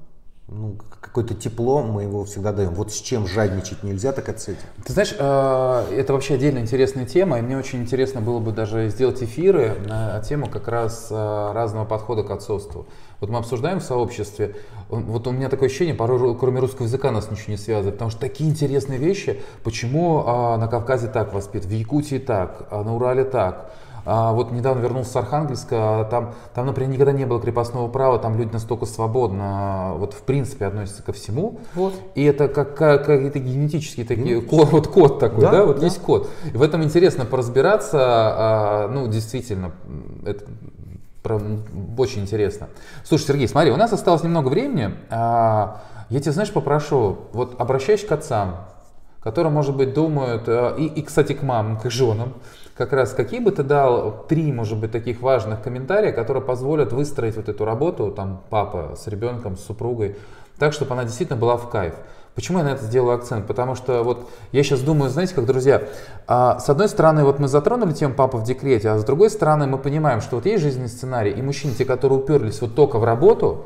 [0.49, 2.73] ну, какое-то тепло, мы его всегда даем.
[2.75, 4.57] Вот с чем жадничать нельзя, так это с.
[4.85, 8.89] Ты знаешь, э, это вообще отдельно интересная тема, и мне очень интересно было бы даже
[8.89, 12.87] сделать эфиры на тему как раз э, разного подхода к отцовству.
[13.21, 14.57] Вот мы обсуждаем в сообществе,
[14.89, 18.21] вот у меня такое ощущение, порой кроме русского языка нас ничего не связывает, потому что
[18.21, 23.25] такие интересные вещи, почему а, на Кавказе так воспитывают, в Якутии так, а на Урале
[23.25, 23.73] так,
[24.09, 28.21] а вот недавно вернулся с Архангельска, а там, там, например, никогда не было крепостного права,
[28.21, 31.59] там люди настолько свободно, вот в принципе относятся ко всему.
[31.75, 31.93] Вот.
[32.15, 35.65] И это как, как какие-то генетические такие, код, вот код такой, да, да?
[35.65, 35.87] вот да.
[35.87, 36.31] есть код.
[36.55, 39.73] И в этом интересно поразбираться, а, ну, действительно,
[40.25, 40.45] это
[41.99, 42.69] очень интересно.
[43.05, 44.95] Слушай, Сергей, смотри, у нас осталось немного времени.
[45.11, 48.67] А, я тебя, знаешь, попрошу, вот обращаясь к отцам,
[49.21, 52.35] которые, может быть, думают, э, и, и кстати, к мамам, к женам,
[52.77, 57.37] как раз какие бы ты дал три, может быть, таких важных комментария, которые позволят выстроить
[57.37, 60.17] вот эту работу, там, папа с ребенком, с супругой,
[60.59, 61.95] так, чтобы она действительно была в кайф.
[62.37, 63.47] Почему я на это сделаю акцент?
[63.47, 65.85] Потому что вот я сейчас думаю, знаете, как друзья,
[66.27, 69.67] а, с одной стороны, вот мы затронули тему папа в декрете, а с другой стороны,
[69.67, 73.05] мы понимаем, что вот есть жизненный сценарий, и мужчины, те, которые уперлись вот только в
[73.05, 73.65] работу,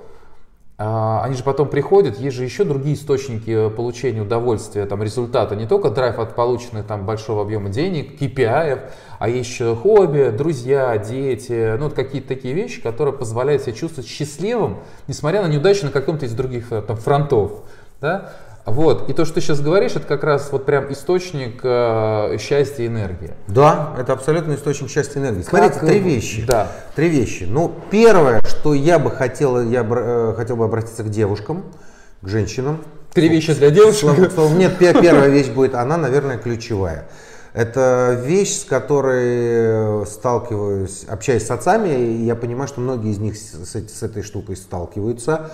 [0.78, 5.66] а, они же потом приходят, есть же еще другие источники получения удовольствия, там, результата, не
[5.66, 8.82] только драйв от полученных там большого объема денег, KPI,
[9.18, 14.78] а еще хобби, друзья, дети, ну, вот какие-то такие вещи, которые позволяют себе чувствовать счастливым,
[15.08, 17.62] несмотря на неудачу на каком-то из других э, там, фронтов.
[18.00, 18.30] Да?
[18.66, 22.84] Вот, и то, что ты сейчас говоришь, это как раз вот прям источник э, счастья
[22.84, 23.32] и энергии.
[23.48, 25.42] Да, это абсолютно источник счастья и энергии.
[25.42, 26.44] Смотрите, Как, три вещи.
[26.46, 26.68] да.
[26.94, 27.44] Три вещи.
[27.48, 31.64] Ну, первое, что я бы хотел, я бы, э, хотел бы обратиться к девушкам,
[32.20, 32.84] к женщинам.
[33.14, 34.00] Три вещи для девушек.
[34.02, 37.08] Словом- словом, Нет, пе- первая вещь будет, она, наверное, ключевая.
[37.54, 43.18] Это вещь, с которой э, сталкиваюсь, общаясь с отцами, и я понимаю, что многие из
[43.18, 45.50] них с, с этой штукой сталкиваются.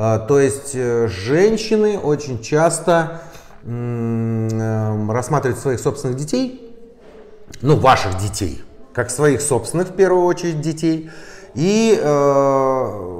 [0.00, 3.22] А, То есть э, женщины очень часто
[3.64, 6.72] эм, рассматривают своих собственных детей,
[7.62, 11.10] ну, ваших детей, как своих собственных, в первую очередь, детей.
[11.54, 13.18] И э,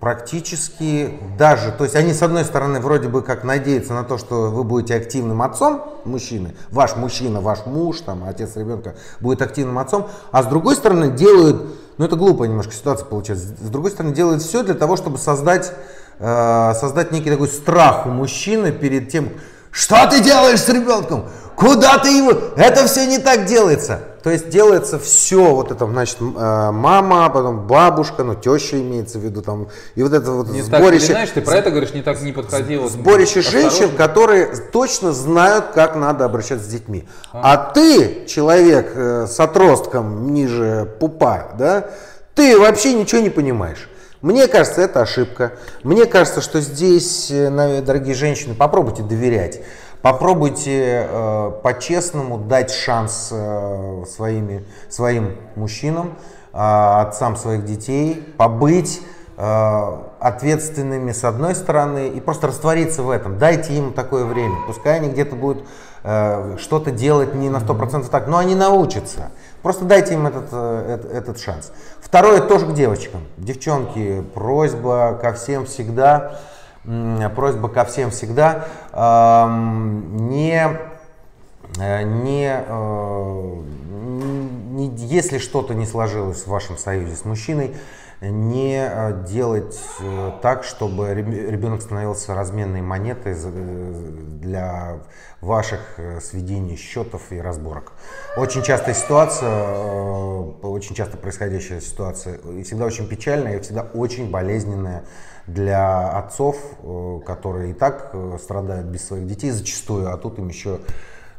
[0.00, 4.50] практически даже, то есть они, с одной стороны, вроде бы как надеются на то, что
[4.50, 10.08] вы будете активным отцом мужчины, ваш мужчина, ваш муж, там, отец ребенка будет активным отцом,
[10.32, 11.62] а с другой стороны делают,
[11.98, 15.72] ну это глупая немножко ситуация получается, с другой стороны делают все для того, чтобы создать,
[16.18, 19.30] э, создать некий такой страх у мужчины перед тем,
[19.70, 21.28] что ты делаешь с ребенком?
[21.54, 22.32] Куда ты его?
[22.56, 24.00] Это все не так делается.
[24.26, 26.24] То есть делается все, вот это, значит, э,
[26.72, 30.80] мама, потом бабушка, ну, теща имеется в виду там, и вот это вот Не так,
[30.80, 32.76] сборище, ты знаешь, ты про это говоришь, не так не подходи.
[32.76, 33.70] вот сборище осторожно.
[33.70, 37.06] женщин, которые точно знают, как надо обращаться с детьми.
[37.32, 41.90] А ты, человек э, с отростком ниже пупа, да,
[42.34, 43.88] ты вообще ничего не понимаешь.
[44.22, 45.52] Мне кажется, это ошибка.
[45.84, 49.60] Мне кажется, что здесь, э, дорогие женщины, попробуйте доверять.
[50.06, 56.14] Попробуйте э, по-честному дать шанс э, своими, своим мужчинам,
[56.52, 59.02] э, отцам своих детей, побыть
[59.36, 63.38] э, ответственными с одной стороны и просто раствориться в этом.
[63.38, 64.54] Дайте им такое время.
[64.68, 65.64] Пускай они где-то будут
[66.04, 69.32] э, что-то делать не на 100% так, но они научатся.
[69.62, 71.72] Просто дайте им этот, э, эт- этот шанс.
[72.00, 73.22] Второе тоже к девочкам.
[73.38, 76.38] Девчонки, просьба ко всем всегда,
[77.34, 78.66] просьба ко всем всегда.
[78.92, 80.78] Не
[81.78, 83.62] Э, не, э,
[84.76, 87.74] не- если что-то не сложилось в вашем союзе с мужчиной,
[88.20, 93.92] не э, делать э, так, чтобы реб- ребенок становился разменной монетой э,
[94.40, 95.00] для
[95.42, 95.80] ваших
[96.22, 97.92] сведений счетов и разборок.
[98.38, 99.66] Очень частая ситуация,
[100.62, 105.04] очень часто происходящая ситуация, и всегда очень печальная, и всегда очень болезненная
[105.46, 106.56] для отцов,
[107.26, 110.80] которые и так страдают без своих детей зачастую, а тут им еще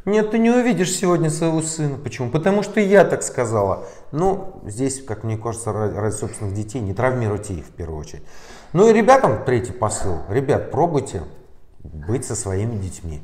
[0.08, 1.98] нет, ты не увидишь сегодня своего сына.
[2.02, 2.30] Почему?
[2.30, 3.84] Потому что я так сказала.
[4.14, 8.24] Ну, здесь, как мне кажется, ради, ради собственных детей не травмируйте их в первую очередь.
[8.72, 10.20] Ну и ребятам третий посыл.
[10.30, 11.24] Ребят, пробуйте
[11.84, 13.22] быть со своими детьми.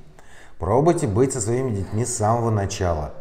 [0.59, 3.13] Пробуйте быть со своими детьми с самого начала.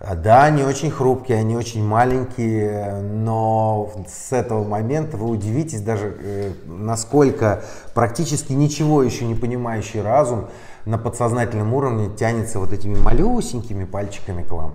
[0.00, 6.14] А, Да, они очень хрупкие, они очень маленькие, но с этого момента вы удивитесь даже,
[6.20, 10.48] э, насколько практически ничего еще не понимающий разум
[10.84, 14.74] на подсознательном уровне тянется вот этими малюсенькими пальчиками к вам,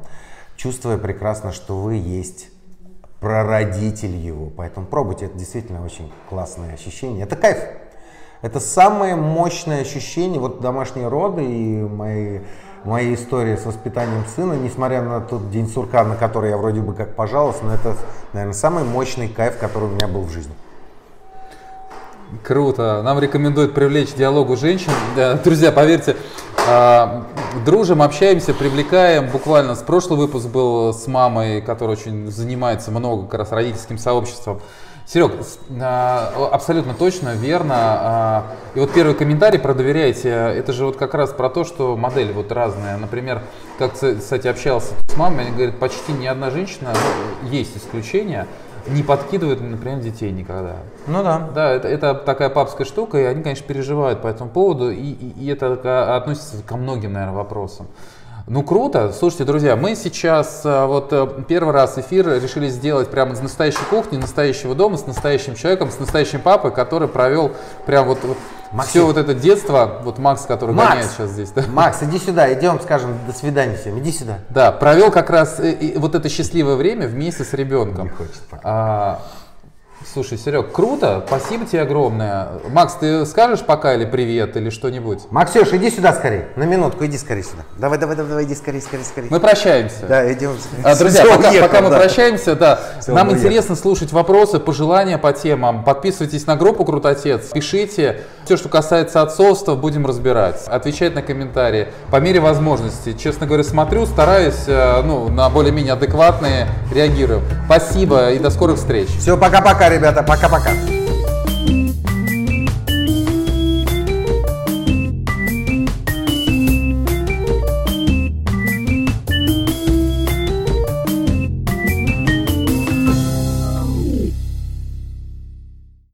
[0.55, 2.49] чувствуя прекрасно, что вы есть
[3.19, 4.49] прародитель его.
[4.49, 7.23] Поэтому пробуйте, это действительно очень классное ощущение.
[7.23, 7.57] Это кайф.
[8.41, 12.39] Это самое мощное ощущение, вот домашние роды и мои,
[12.83, 16.93] мои истории с воспитанием сына, несмотря на тот день сурка, на который я вроде бы
[16.93, 17.95] как пожаловался, но это,
[18.33, 20.53] наверное, самый мощный кайф, который у меня был в жизни.
[22.41, 23.01] Круто.
[23.03, 24.91] Нам рекомендуют привлечь к диалогу женщин.
[25.15, 26.15] Да, Друзья, поверьте,
[26.67, 27.25] а,
[27.65, 29.29] дружим, общаемся, привлекаем.
[29.29, 34.61] Буквально с прошлый выпуск был с мамой, которая очень занимается много как раз родительским сообществом.
[35.05, 35.33] Серег,
[35.81, 38.45] а, абсолютно точно, верно.
[38.73, 42.31] И вот первый комментарий про доверяйте, это же вот как раз про то, что модели
[42.31, 42.97] вот разные.
[42.97, 43.41] Например,
[43.77, 48.47] как, кстати, общался с мамой, они говорят, почти ни одна женщина, ну, есть исключения,
[48.87, 50.77] не подкидывает, например, детей никогда.
[51.07, 51.49] Ну да.
[51.53, 55.33] Да, это, это такая папская штука, и они, конечно, переживают по этому поводу, и, и-
[55.39, 57.87] и это относится ко многим, наверное, вопросам.
[58.45, 59.13] Ну круто.
[59.17, 63.85] Слушайте, друзья, мы сейчас а, вот э, первый раз эфир решили сделать прямо из настоящей
[63.89, 67.53] кухни, настоящего дома, с настоящим человеком, с настоящим папой, который провел
[67.85, 68.19] прям вот,
[68.73, 68.89] Максим.
[68.89, 70.89] все вот это детство, вот Макс, который Макс!
[70.89, 71.63] гоняет сейчас здесь, да?
[71.69, 74.39] Макс, иди сюда, идем, скажем, до свидания всем, иди сюда.
[74.49, 78.07] Да, провел как раз э, и вот это счастливое время вместе с ребенком.
[78.07, 78.61] Не хочет пока.
[78.65, 79.21] А,
[80.11, 82.47] слушай, Серег, круто, спасибо тебе огромное.
[82.69, 85.19] Макс, ты скажешь пока или привет или что-нибудь?
[85.29, 87.63] Максюш, иди сюда скорее, на минутку, иди скорее сюда.
[87.77, 89.27] Давай, давай, давай, давай, иди скорее, скорее, скорее.
[89.29, 90.05] Мы прощаемся.
[90.07, 90.55] Да, идем.
[90.83, 91.99] А, друзья, Всё, пока, уехал, пока мы да.
[91.99, 93.43] прощаемся, да, Всё, нам уехал.
[93.43, 95.83] интересно слушать вопросы, пожелания по темам.
[95.83, 98.21] Подписывайтесь на группу Крутотец, пишите.
[98.45, 100.67] Все, что касается отцовства, будем разбирать.
[100.67, 103.13] Отвечать на комментарии по мере возможности.
[103.13, 107.41] Честно говоря, смотрю, стараюсь э, ну, на более-менее адекватные реагирую.
[107.65, 109.07] Спасибо и до скорых встреч.
[109.17, 111.02] Все, пока-пока, ребята, пока-пока.